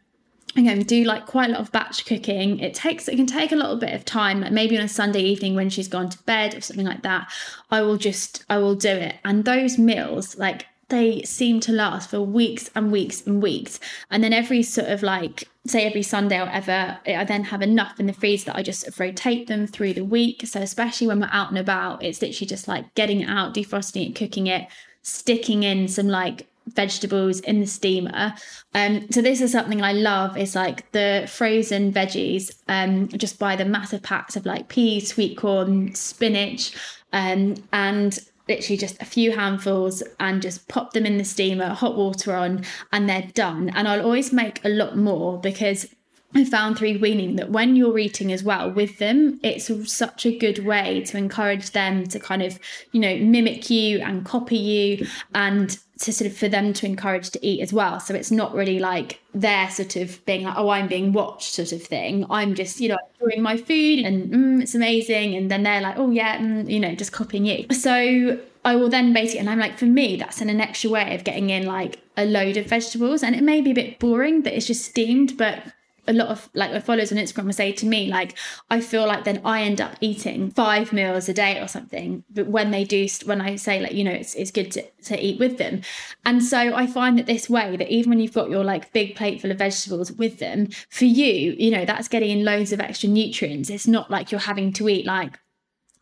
[0.58, 2.60] again do like quite a lot of batch cooking.
[2.60, 5.22] It takes it can take a little bit of time like maybe on a sunday
[5.22, 7.32] evening when she's gone to bed or something like that
[7.70, 9.16] i will just i will do it.
[9.24, 13.80] And those meals like they seem to last for weeks and weeks and weeks.
[14.10, 18.00] And then every sort of like say every sunday or whatever i then have enough
[18.00, 20.48] in the freezer that i just sort of rotate them through the week.
[20.48, 24.10] So especially when we're out and about it's literally just like getting it out defrosting
[24.10, 24.68] it cooking it
[25.04, 28.34] sticking in some like vegetables in the steamer.
[28.74, 32.52] Um, so this is something I love is like the frozen veggies.
[32.68, 36.76] Um, just buy the massive packs of like peas, sweet corn, spinach,
[37.14, 41.98] um, and literally just a few handfuls and just pop them in the steamer, hot
[41.98, 43.70] water on, and they're done.
[43.70, 45.86] And I'll always make a lot more because
[46.34, 50.38] I found through weaning that when you're eating as well with them, it's such a
[50.38, 52.60] good way to encourage them to kind of,
[52.92, 57.30] you know, mimic you and copy you and to sort of for them to encourage
[57.32, 58.00] to eat as well.
[58.00, 61.72] So it's not really like they're sort of being like, oh, I'm being watched sort
[61.72, 62.26] of thing.
[62.30, 65.36] I'm just, you know, enjoying my food and mm, it's amazing.
[65.36, 67.66] And then they're like, oh, yeah, mm, you know, just copying you.
[67.72, 71.16] So I will then basically, and I'm like, for me, that's an, an extra way
[71.16, 73.24] of getting in like a load of vegetables.
[73.24, 75.64] And it may be a bit boring that it's just steamed, but
[76.08, 78.38] a lot of like my followers on Instagram will say to me, like,
[78.70, 82.24] I feel like then I end up eating five meals a day or something.
[82.30, 85.24] But when they do, when I say like, you know, it's, it's good to, to
[85.24, 85.82] eat with them.
[86.26, 89.16] And so I find that this way that even when you've got your like big
[89.16, 92.80] plate full of vegetables with them, for you, you know, that's getting in loads of
[92.80, 93.70] extra nutrients.
[93.70, 95.38] It's not like you're having to eat like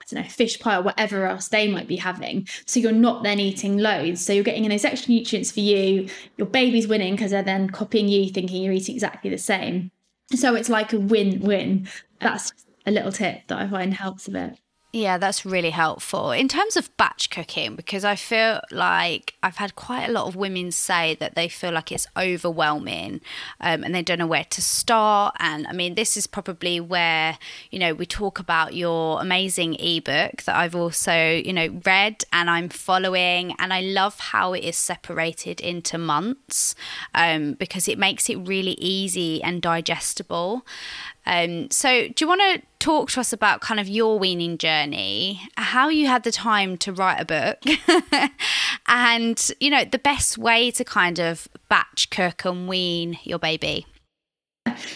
[0.02, 2.48] I don't know, fish pie or whatever else they might be having.
[2.66, 4.24] So you're not then eating loads.
[4.24, 6.10] So you're getting in those extra nutrients for you.
[6.38, 9.90] Your baby's winning because they're then copying you, thinking you're eating exactly the same.
[10.34, 11.88] So it's like a win win.
[12.20, 12.52] That's
[12.86, 14.60] a little tip that I find helps a bit.
[14.96, 16.32] Yeah, that's really helpful.
[16.32, 20.38] In terms of batch cooking, because I feel like I've had quite a lot of
[20.38, 23.20] women say that they feel like it's overwhelming
[23.60, 25.36] um, and they don't know where to start.
[25.38, 27.38] And I mean, this is probably where,
[27.72, 32.50] you know, we talk about your amazing ebook that I've also, you know, read and
[32.50, 33.54] I'm following.
[33.60, 36.74] And I love how it is separated into months
[37.14, 40.66] um, because it makes it really easy and digestible.
[41.26, 45.42] Um, so, do you want to talk to us about kind of your weaning journey,
[45.58, 47.62] how you had the time to write a book,
[48.88, 53.86] and you know the best way to kind of batch cook and wean your baby?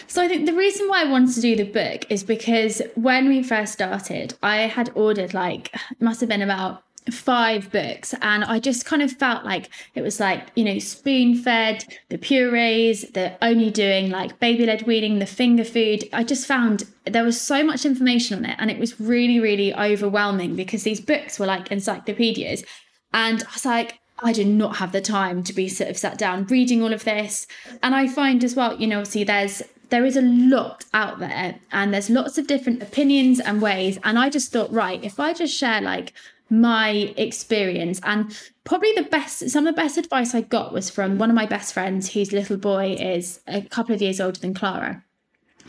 [0.06, 3.28] So I think the reason why I wanted to do the book is because when
[3.28, 8.58] we first started, I had ordered like must have been about five books and I
[8.58, 13.36] just kind of felt like it was like, you know, spoon fed, the purees, the
[13.42, 16.04] only doing like baby led weaning, the finger food.
[16.12, 19.74] I just found there was so much information on it and it was really, really
[19.74, 22.64] overwhelming because these books were like encyclopedias.
[23.12, 26.18] And I was like, I did not have the time to be sort of sat
[26.18, 27.46] down reading all of this.
[27.82, 31.56] And I find as well, you know, see, there's there is a lot out there
[31.72, 33.98] and there's lots of different opinions and ways.
[34.04, 36.12] And I just thought, right, if I just share like
[36.50, 38.00] my experience.
[38.02, 41.34] And probably the best some of the best advice i got was from one of
[41.34, 45.02] my best friends whose little boy is a couple of years older than clara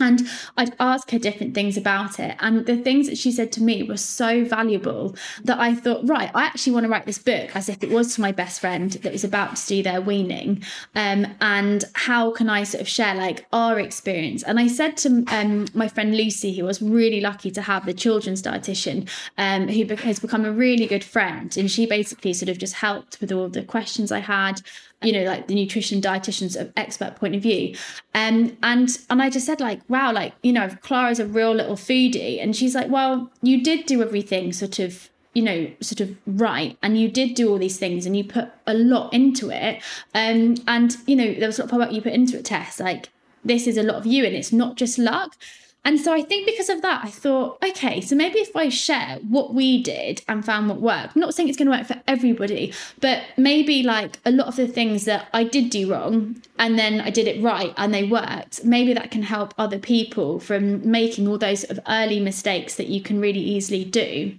[0.02, 2.36] and I'd ask her different things about it.
[2.40, 6.30] And the things that she said to me were so valuable that I thought, right,
[6.34, 8.90] I actually want to write this book as if it was to my best friend
[8.90, 10.62] that was about to do their weaning.
[10.94, 14.42] Um, and how can I sort of share like our experience?
[14.42, 17.94] And I said to um, my friend Lucy, who was really lucky to have the
[17.94, 21.56] children's dietitian, um, who has become a really good friend.
[21.56, 24.62] And she basically sort of just helped with all the questions I had
[25.04, 27.74] you know like the nutrition dietitian's expert point of view.
[28.14, 31.76] Um and and i just said like wow like you know clara's a real little
[31.76, 32.42] foodie.
[32.42, 36.76] And she's like well you did do everything sort of you know sort of right.
[36.82, 39.82] And you did do all these things and you put a lot into it.
[40.14, 42.80] Um and you know there was a lot of what you put into it test
[42.80, 43.10] like
[43.44, 45.36] this is a lot of you and it's not just luck
[45.84, 49.18] And so I think because of that, I thought, okay, so maybe if I share
[49.28, 52.00] what we did and found what worked, I'm not saying it's going to work for
[52.06, 56.78] everybody, but maybe like a lot of the things that I did do wrong and
[56.78, 60.88] then I did it right and they worked, maybe that can help other people from
[60.88, 64.38] making all those sort of early mistakes that you can really easily do.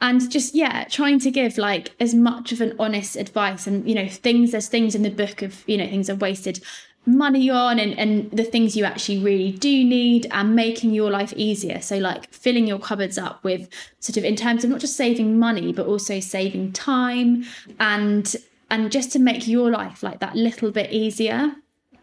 [0.00, 3.94] And just yeah trying to give like as much of an honest advice and you
[3.94, 6.62] know things there's things in the book of you know things i've wasted
[7.06, 11.32] money on and, and the things you actually really do need and making your life
[11.36, 11.80] easier.
[11.80, 13.68] So, like filling your cupboards up with
[14.00, 17.44] sort of in terms of not just saving money, but also saving time
[17.78, 18.34] and
[18.70, 21.54] and just to make your life like that little bit easier.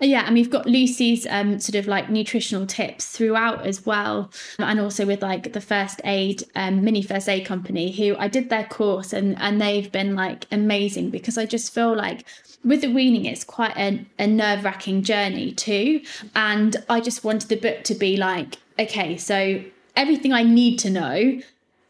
[0.04, 4.80] Yeah, and we've got Lucy's um, sort of like nutritional tips throughout as well, and
[4.80, 8.66] also with like the first aid um, mini first aid company, who I did their
[8.66, 12.26] course and and they've been like amazing because I just feel like
[12.64, 16.02] with the weaning, it's quite a, a nerve wracking journey too,
[16.36, 19.64] and I just wanted the book to be like, okay, so
[19.95, 21.41] everything I need to know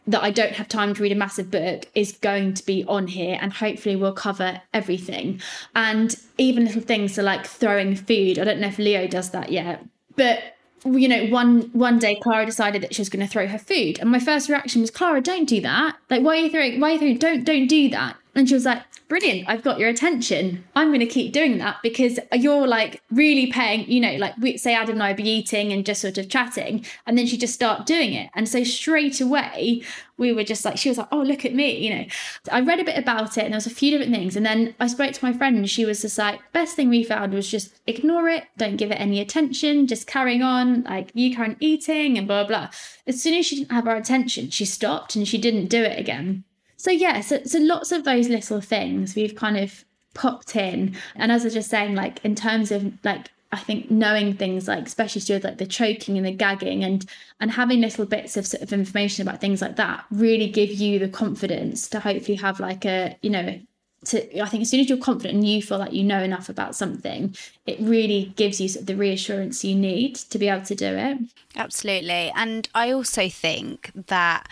[0.08, 3.08] that I don't have time to read a massive book is going to be on
[3.08, 5.42] here and hopefully we'll cover everything.
[5.76, 8.40] And even little things so like throwing food.
[8.40, 9.86] I don't know if Leo does that yet.
[10.16, 10.40] But
[10.84, 14.00] you know, one one day Clara decided that she was going to throw her food.
[14.00, 15.98] And my first reaction was, Clara, don't do that.
[16.10, 18.18] Like, why are you throwing why are you throwing don't don't do that?
[18.34, 18.82] And she was like,
[19.12, 20.64] brilliant, I've got your attention.
[20.74, 24.58] I'm going to keep doing that because you're like really paying, you know, like we
[24.58, 26.86] say Adam and I be eating and just sort of chatting.
[27.06, 28.30] And then she just start doing it.
[28.36, 29.84] And so straight away,
[30.18, 32.06] we were just like, she was like, oh, look at me, you know.
[32.54, 34.38] I read a bit about it and there was a few different things.
[34.38, 37.04] And then I spoke to my friend and she was just like, best thing we
[37.04, 41.38] found was just ignore it, don't give it any attention, just carrying on, like you
[41.38, 42.70] on eating and blah, blah.
[43.06, 46.00] As soon as she didn't have our attention, she stopped and she didn't do it
[46.00, 46.46] again.
[46.82, 50.98] So yeah, so, so lots of those little things we've kind of popped in.
[51.16, 54.68] And as I was just saying, like in terms of like I think knowing things
[54.68, 57.06] like especially to like the choking and the gagging and
[57.40, 60.98] and having little bits of sort of information about things like that really give you
[60.98, 63.60] the confidence to hopefully have like a you know
[64.06, 66.50] to I think as soon as you're confident and you feel like you know enough
[66.50, 67.36] about something,
[67.68, 70.88] it really gives you sort of the reassurance you need to be able to do
[70.88, 71.20] it.
[71.56, 72.32] Absolutely.
[72.36, 74.48] And I also think that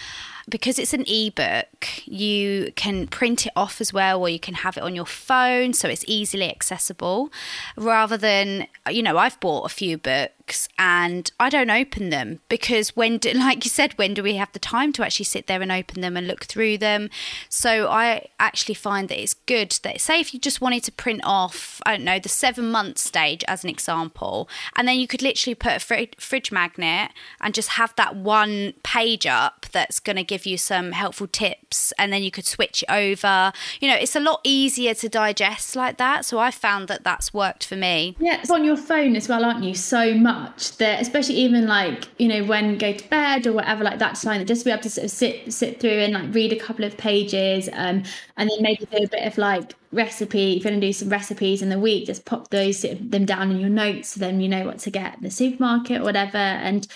[0.49, 4.77] because it's an ebook, you can print it off as well, or you can have
[4.77, 7.31] it on your phone so it's easily accessible
[7.77, 12.95] rather than, you know, I've bought a few books and I don't open them because
[12.95, 15.61] when, do, like you said, when do we have the time to actually sit there
[15.61, 17.09] and open them and look through them?
[17.49, 21.21] So I actually find that it's good that, say, if you just wanted to print
[21.23, 25.21] off, I don't know, the seven month stage as an example, and then you could
[25.21, 30.15] literally put a fr- fridge magnet and just have that one page up that's going
[30.15, 33.51] to give you some helpful tips and then you could switch it over.
[33.79, 36.25] You know, it's a lot easier to digest like that.
[36.25, 38.15] So I found that that's worked for me.
[38.19, 39.75] Yeah, it's on your phone as well, aren't you?
[39.75, 43.99] So much that, especially even like, you know, when go to bed or whatever like
[43.99, 46.51] that, time, just to be able to sort of sit, sit through and like read
[46.51, 48.03] a couple of pages um,
[48.37, 51.09] and then maybe do a bit of like recipe if you're going to do some
[51.09, 54.47] recipes in the week just pop those them down in your notes so then you
[54.47, 56.87] know what to get in the supermarket or whatever and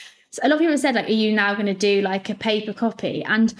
[0.41, 2.35] a lot of people have said like are you now going to do like a
[2.35, 3.23] paper copy?
[3.23, 3.53] And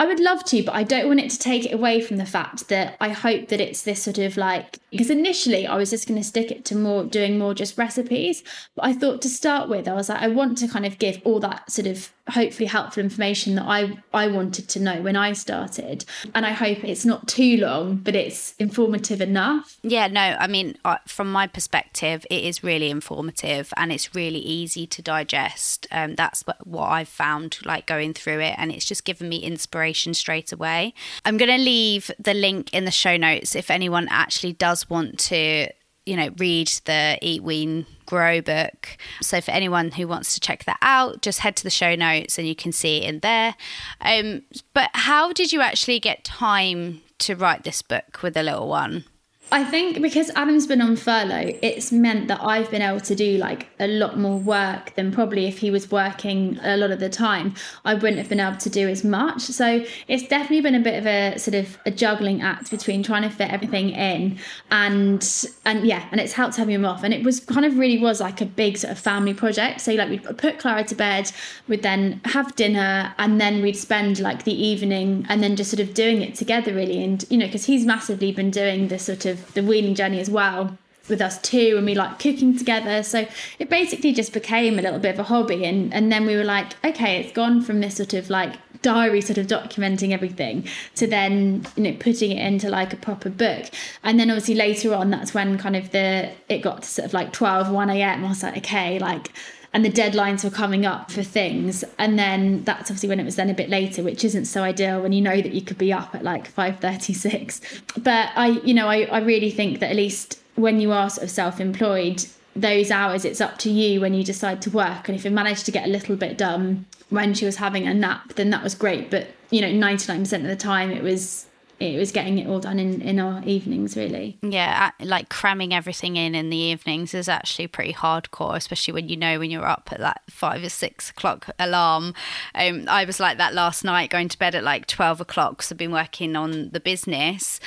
[0.00, 2.26] I would love to, but I don't want it to take it away from the
[2.26, 6.06] fact that I hope that it's this sort of like because initially I was just
[6.06, 8.44] going to stick it to more doing more just recipes,
[8.76, 11.20] but I thought to start with I was like I want to kind of give
[11.24, 15.32] all that sort of hopefully helpful information that I I wanted to know when I
[15.32, 16.04] started,
[16.34, 19.78] and I hope it's not too long, but it's informative enough.
[19.82, 24.40] Yeah, no, I mean uh, from my perspective, it is really informative and it's really
[24.40, 25.86] easy to digest.
[25.90, 29.38] Um, that's what, what I've found like going through it, and it's just given me
[29.38, 30.94] inspiration inspiration straight away.
[31.24, 35.18] I'm going to leave the link in the show notes if anyone actually does want
[35.30, 35.68] to,
[36.08, 38.96] you know, read the Eat Wean Grow book.
[39.20, 42.38] So for anyone who wants to check that out, just head to the show notes
[42.38, 43.54] and you can see it in there.
[44.00, 44.42] Um,
[44.72, 49.04] but how did you actually get time to write this book with a little one?
[49.50, 53.38] I think because Adam's been on furlough, it's meant that I've been able to do
[53.38, 57.08] like a lot more work than probably if he was working a lot of the
[57.08, 57.54] time.
[57.82, 59.40] I wouldn't have been able to do as much.
[59.40, 63.22] So it's definitely been a bit of a sort of a juggling act between trying
[63.22, 64.38] to fit everything in
[64.70, 67.02] and and yeah, and it's helped having him off.
[67.02, 69.80] And it was kind of really was like a big sort of family project.
[69.80, 71.32] So like we'd put Clara to bed,
[71.68, 75.80] we'd then have dinner, and then we'd spend like the evening and then just sort
[75.80, 77.02] of doing it together really.
[77.02, 80.30] And you know, because he's massively been doing this sort of the weaning journey as
[80.30, 80.76] well
[81.08, 83.02] with us too and we like cooking together.
[83.02, 83.26] So
[83.58, 86.44] it basically just became a little bit of a hobby and and then we were
[86.44, 90.64] like okay it's gone from this sort of like diary sort of documenting everything
[90.94, 93.66] to then you know putting it into like a proper book.
[94.02, 97.14] And then obviously later on that's when kind of the it got to sort of
[97.14, 99.32] like 12 1 a.m i was like okay like
[99.72, 101.84] and the deadlines were coming up for things.
[101.98, 105.00] And then that's obviously when it was then a bit later which isn't so ideal
[105.02, 108.88] when you know that you could be up at like 5.36 but i you know
[108.88, 112.24] I, I really think that at least when you are sort of self-employed
[112.56, 115.08] those hours it's up to you when you decide to work.
[115.08, 117.94] And if you manage to get a little bit done when she was having a
[117.94, 119.10] nap then that was great.
[119.10, 121.46] But you know 99% of the time it was
[121.80, 124.38] it was getting it all done in, in our evenings really.
[124.42, 129.16] Yeah like cramming everything in in the evenings is actually pretty hardcore especially when you
[129.16, 132.14] know when you're up at that five or six o'clock alarm.
[132.54, 135.72] Um, i was like that last night going to bed at like 12 o'clock because
[135.72, 137.60] i've been working on the business.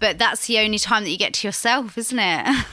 [0.00, 2.66] But that's the only time that you get to yourself isn't it?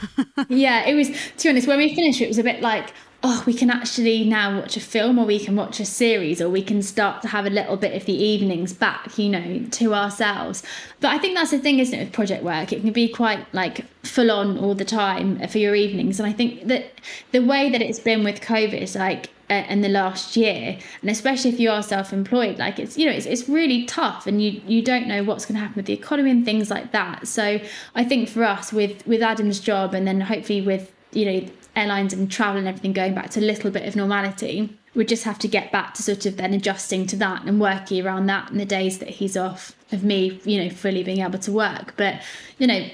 [0.48, 2.92] Yeah it was to be honest when we finished it was a bit like
[3.26, 6.50] oh, we can actually now watch a film or we can watch a series or
[6.50, 9.94] we can start to have a little bit of the evenings back, you know, to
[9.94, 10.62] ourselves.
[11.00, 12.70] But I think that's the thing, isn't it, with project work?
[12.70, 16.20] It can be quite like full on all the time for your evenings.
[16.20, 16.92] And I think that
[17.32, 21.50] the way that it's been with COVID is like, in the last year and especially
[21.50, 24.80] if you are self-employed like it's you know it's, it's really tough and you you
[24.80, 27.60] don't know what's going to happen with the economy and things like that so
[27.94, 31.46] i think for us with with adam's job and then hopefully with you know
[31.76, 35.24] airlines and travel and everything going back to a little bit of normality, we just
[35.24, 38.50] have to get back to sort of then adjusting to that and working around that
[38.50, 41.94] and the days that he's off of me, you know, fully being able to work.
[41.96, 42.22] But,
[42.58, 42.86] you know,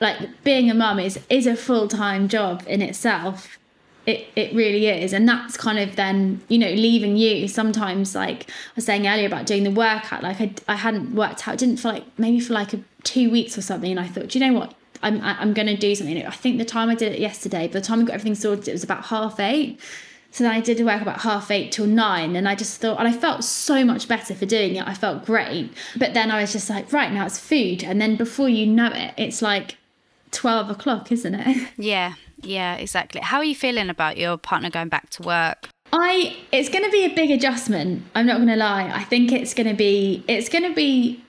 [0.00, 3.58] like being a mum is is a full time job in itself.
[4.06, 5.12] It it really is.
[5.12, 9.26] And that's kind of then, you know, leaving you sometimes like I was saying earlier
[9.26, 12.54] about doing the workout, like I I hadn't worked out, didn't feel like maybe for
[12.54, 14.74] like a two weeks or something and I thought, you know what?
[15.02, 16.24] I'm I'm going to do something.
[16.24, 18.68] I think the time I did it yesterday, by the time I got everything sorted,
[18.68, 19.80] it was about half eight.
[20.32, 23.08] So then I did work about half eight till nine, and I just thought, and
[23.08, 24.86] I felt so much better for doing it.
[24.86, 28.16] I felt great, but then I was just like, right now it's food, and then
[28.16, 29.76] before you know it, it's like
[30.30, 31.68] twelve o'clock, isn't it?
[31.76, 33.20] Yeah, yeah, exactly.
[33.20, 35.68] How are you feeling about your partner going back to work?
[35.92, 38.04] I it's going to be a big adjustment.
[38.14, 38.90] I'm not going to lie.
[38.92, 41.22] I think it's going to be it's going to be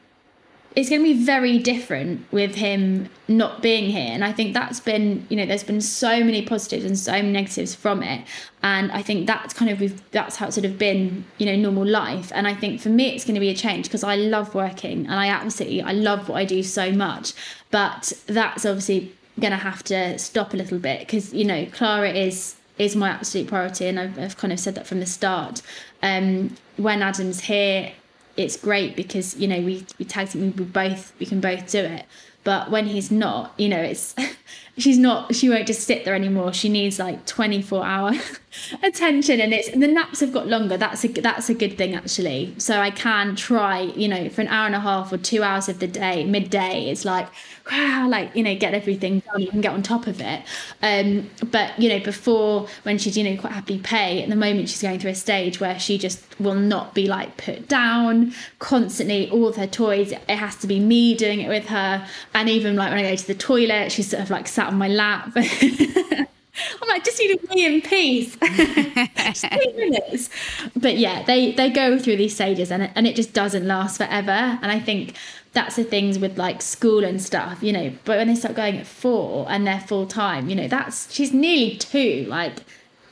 [0.76, 4.80] it's going to be very different with him not being here and i think that's
[4.80, 8.26] been you know there's been so many positives and so many negatives from it
[8.64, 11.86] and i think that's kind of that's how it's sort of been you know normal
[11.86, 14.54] life and i think for me it's going to be a change because i love
[14.56, 17.34] working and i absolutely i love what i do so much
[17.70, 22.10] but that's obviously going to have to stop a little bit because you know clara
[22.10, 25.62] is is my absolute priority and I've, I've kind of said that from the start.
[26.02, 27.92] Um, when adam's here
[28.38, 31.80] it's great because you know we we tag team we both we can both do
[31.80, 32.06] it.
[32.44, 34.16] But when he's not you know it's
[34.78, 36.54] she's not she won't just sit there anymore.
[36.54, 38.14] She needs like 24 hour
[38.84, 40.78] attention and it's the naps have got longer.
[40.78, 42.54] That's a that's a good thing actually.
[42.58, 45.70] So i can try you know for an hour and a half or two hours
[45.70, 47.28] of the day midday it's like
[47.72, 50.44] wow like you know get everything done and get on top of it.
[50.82, 54.70] Um but you know before when she's you know quite happy pay at the moment
[54.70, 59.30] she's going through a stage where she just will not be like put down constantly.
[59.30, 62.08] All of her toys it has to be me doing it with her.
[62.34, 64.76] And even like when i go to the toilet she's sort of like sat on
[64.76, 65.36] my lap
[66.82, 68.38] I'm like, just need to be in peace.
[68.42, 70.30] eight minutes.
[70.76, 73.98] But yeah, they they go through these stages and it, and it just doesn't last
[73.98, 74.32] forever.
[74.32, 75.16] And I think
[75.54, 77.94] that's the things with like school and stuff, you know.
[78.06, 81.34] But when they start going at four and they're full time, you know, that's she's
[81.34, 82.26] nearly two.
[82.28, 82.60] Like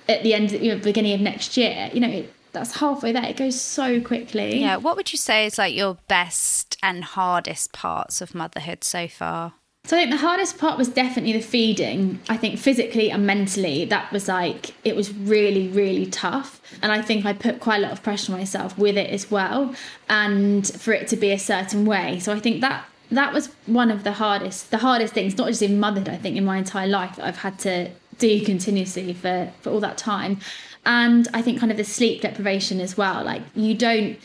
[0.07, 2.25] at the end, you know, beginning of next year, you know.
[2.51, 3.23] That's halfway there.
[3.25, 4.59] It goes so quickly.
[4.61, 4.77] Yeah.
[4.77, 9.53] What would you say is like your best and hardest parts of motherhood so far?
[9.89, 12.19] So I think the hardest part was definitely the feeding.
[12.29, 16.61] I think physically and mentally, that was like, it was really, really tough.
[16.83, 19.31] And I think I put quite a lot of pressure on myself with it as
[19.31, 19.73] well.
[20.07, 22.19] And for it to be a certain way.
[22.19, 25.63] So I think that that was one of the hardest, the hardest things, not just
[25.63, 29.51] in motherhood, I think in my entire life that I've had to do continuously for,
[29.61, 30.39] for all that time.
[30.85, 33.23] And I think kind of the sleep deprivation as well.
[33.23, 34.19] Like you don't,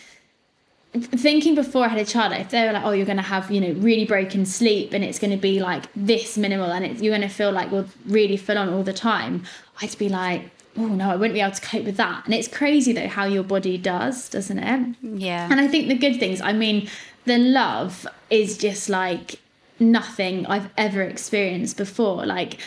[0.95, 3.51] thinking before I had a child, if they were like, oh, you're going to have,
[3.51, 7.03] you know, really broken sleep and it's going to be like this minimal and it's,
[7.03, 9.45] you're going to feel like you're really full on all the time,
[9.82, 12.24] I'd be like, oh no, I wouldn't be able to cope with that.
[12.24, 14.97] And it's crazy though how your body does, doesn't it?
[15.03, 15.49] Yeah.
[15.51, 16.88] And I think the good things, I mean,
[17.24, 19.40] the love is just like
[19.80, 22.24] nothing I've ever experienced before.
[22.24, 22.59] Like,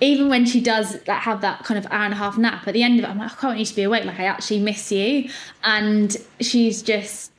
[0.00, 2.74] even when she does like, have that kind of hour and a half nap at
[2.74, 4.04] the end of it, I'm like, I can't need to be awake.
[4.04, 5.30] Like, I actually miss you.
[5.62, 7.30] And she's just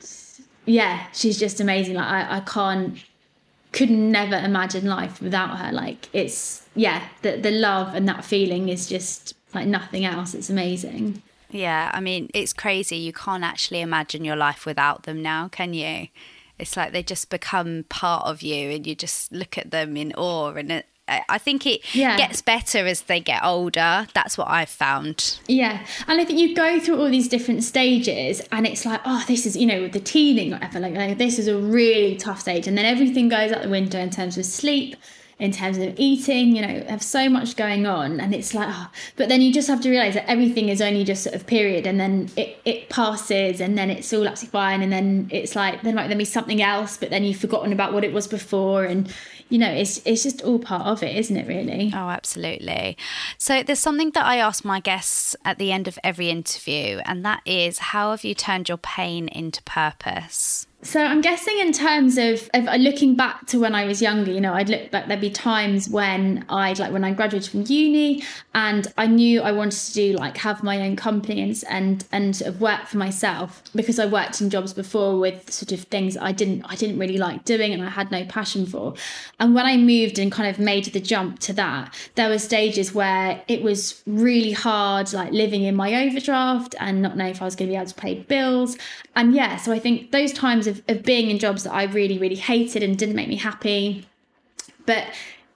[0.66, 1.94] yeah, she's just amazing.
[1.94, 2.98] Like I, I can't
[3.72, 5.72] could never imagine life without her.
[5.72, 10.34] Like it's yeah, the the love and that feeling is just like nothing else.
[10.34, 11.22] It's amazing.
[11.50, 12.96] Yeah, I mean, it's crazy.
[12.96, 16.08] You can't actually imagine your life without them now, can you?
[16.58, 20.12] It's like they just become part of you and you just look at them in
[20.14, 22.16] awe and I think it Yeah.
[22.16, 24.06] gets better as they get older.
[24.14, 25.38] That's what I've found.
[25.46, 29.22] Yeah, and I think you go through all these different stages, and it's like, oh,
[29.28, 30.80] this is you know with the teething or whatever.
[30.80, 33.98] Like, like this is a really tough stage, and then everything goes out the window
[34.00, 34.96] in terms of sleep,
[35.38, 36.56] in terms of eating.
[36.56, 39.68] You know, have so much going on, and it's like, oh, but then you just
[39.68, 42.88] have to realize that everything is only just sort of period, and then it it
[42.88, 46.24] passes, and then it's all absolutely fine, and then it's like there might then be
[46.24, 49.12] something else, but then you've forgotten about what it was before, and
[49.48, 51.46] you know, it's it's just all part of it, isn't it?
[51.46, 51.92] Really.
[51.94, 52.96] Oh, absolutely.
[53.38, 57.24] So there's something that I ask my guests at the end of every interview, and
[57.24, 60.66] that is how have you turned your pain into purpose?
[60.84, 64.30] So I'm guessing in terms of, of uh, looking back to when I was younger,
[64.30, 67.64] you know, I'd look back, there'd be times when I'd like when I graduated from
[67.66, 68.22] uni
[68.54, 72.36] and I knew I wanted to do like have my own company and and, and
[72.36, 76.18] sort of work for myself because I worked in jobs before with sort of things
[76.18, 78.94] I didn't I didn't really like doing and I had no passion for.
[79.40, 82.94] And when I moved and kind of made the jump to that, there were stages
[82.94, 87.46] where it was really hard, like living in my overdraft and not knowing if I
[87.46, 88.76] was going to be able to pay bills.
[89.16, 92.18] And yeah, so I think those times of, of being in jobs that I really,
[92.18, 94.06] really hated and didn't make me happy,
[94.86, 95.04] but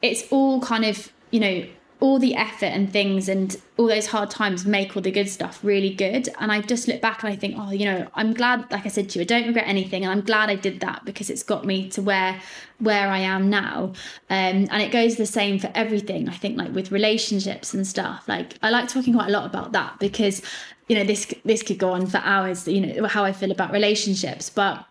[0.02, 1.64] it's all kind of, you know,
[2.00, 5.58] all the effort and things and all those hard times make all the good stuff
[5.64, 6.28] really good.
[6.38, 8.88] And I just look back and I think, oh, you know, I'm glad, like I
[8.88, 10.04] said to you, I don't regret anything.
[10.04, 12.40] And I'm glad I did that because it's got me to where
[12.78, 13.92] where I am now.
[14.30, 16.28] Um, and it goes the same for everything.
[16.28, 18.28] I think like with relationships and stuff.
[18.28, 20.40] Like I like talking quite a lot about that because,
[20.88, 23.72] you know, this this could go on for hours, you know, how I feel about
[23.72, 24.50] relationships.
[24.50, 24.86] But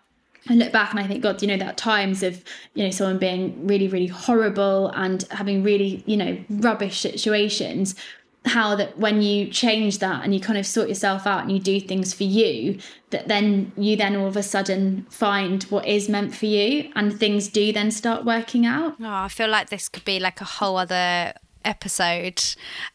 [0.50, 2.44] I look back and I think, God, you know, that times of,
[2.74, 7.96] you know, someone being really, really horrible and having really, you know, rubbish situations,
[8.46, 11.60] how that when you change that and you kind of sort yourself out and you
[11.60, 12.80] do things for you,
[13.10, 17.20] that then you then all of a sudden find what is meant for you and
[17.20, 18.96] things do then start working out.
[19.02, 21.34] Oh, I feel like this could be like a whole other
[21.66, 22.42] episode.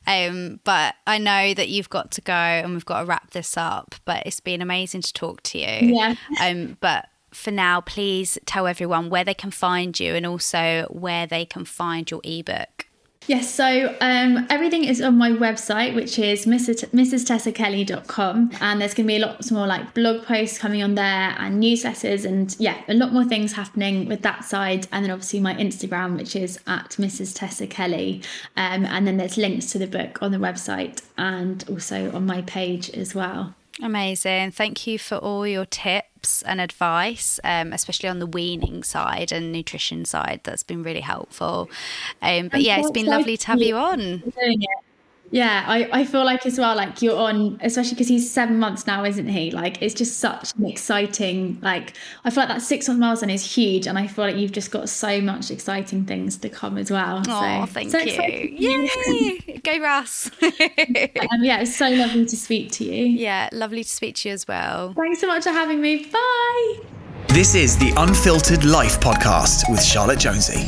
[0.07, 3.57] Um, but I know that you've got to go and we've got to wrap this
[3.57, 3.94] up.
[4.05, 5.94] But it's been amazing to talk to you.
[5.94, 6.14] Yeah.
[6.40, 11.26] Um, but for now, please tell everyone where they can find you and also where
[11.26, 12.87] they can find your ebook.
[13.28, 16.85] Yes, so um, everything is on my website, which is Mrs.
[16.91, 18.51] mrstessakelly.com.
[18.61, 22.24] And there's going to be lots more like blog posts coming on there and newsletters,
[22.24, 24.89] and yeah, a lot more things happening with that side.
[24.91, 27.37] And then obviously my Instagram, which is at Mrs.
[27.37, 28.22] Tessa Kelly.
[28.57, 32.43] Um, and then there's links to the book on the website and also on my
[32.43, 33.55] page as well.
[33.81, 34.51] Amazing.
[34.51, 39.51] Thank you for all your tips and advice, um, especially on the weaning side and
[39.51, 40.41] nutrition side.
[40.45, 41.70] That's been really helpful.
[42.20, 44.23] Um, but yeah, it's been lovely to have you on.
[45.33, 45.45] Doing it.
[45.45, 48.87] Yeah, I, I feel like as well, like you're on, especially because he's seven months
[48.87, 49.51] now, isn't he?
[49.51, 53.45] Like it's just such an exciting, like I feel like that six month milestone is
[53.45, 56.91] huge, and I feel like you've just got so much exciting things to come as
[56.91, 57.22] well.
[57.28, 58.05] Oh, so, thank so you.
[58.05, 58.57] exciting.
[58.59, 59.61] Yay!
[59.64, 60.30] Go Russ.
[60.43, 63.05] Um, yeah, it's so lovely to speak to you.
[63.05, 64.93] yeah, lovely to speak to you as well.
[64.95, 66.05] Thanks so much for having me.
[66.07, 66.80] Bye.
[67.28, 70.66] This is the Unfiltered Life podcast with Charlotte Jonesy.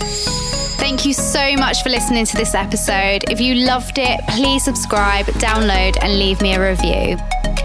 [0.85, 3.25] Thank you so much for listening to this episode.
[3.31, 7.17] If you loved it, please subscribe, download, and leave me a review.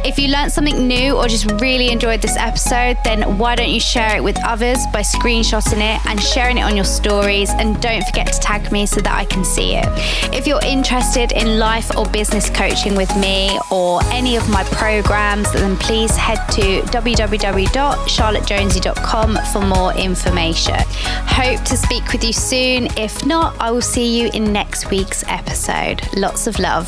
[0.05, 3.81] If you learned something new or just really enjoyed this episode, then why don't you
[3.81, 7.49] share it with others by screenshotting it and sharing it on your stories?
[7.51, 9.85] And don't forget to tag me so that I can see it.
[10.33, 15.51] If you're interested in life or business coaching with me or any of my programs,
[15.51, 20.79] then please head to www.charlottejonesy.com for more information.
[21.27, 22.87] Hope to speak with you soon.
[22.97, 26.01] If not, I will see you in next week's episode.
[26.15, 26.87] Lots of love.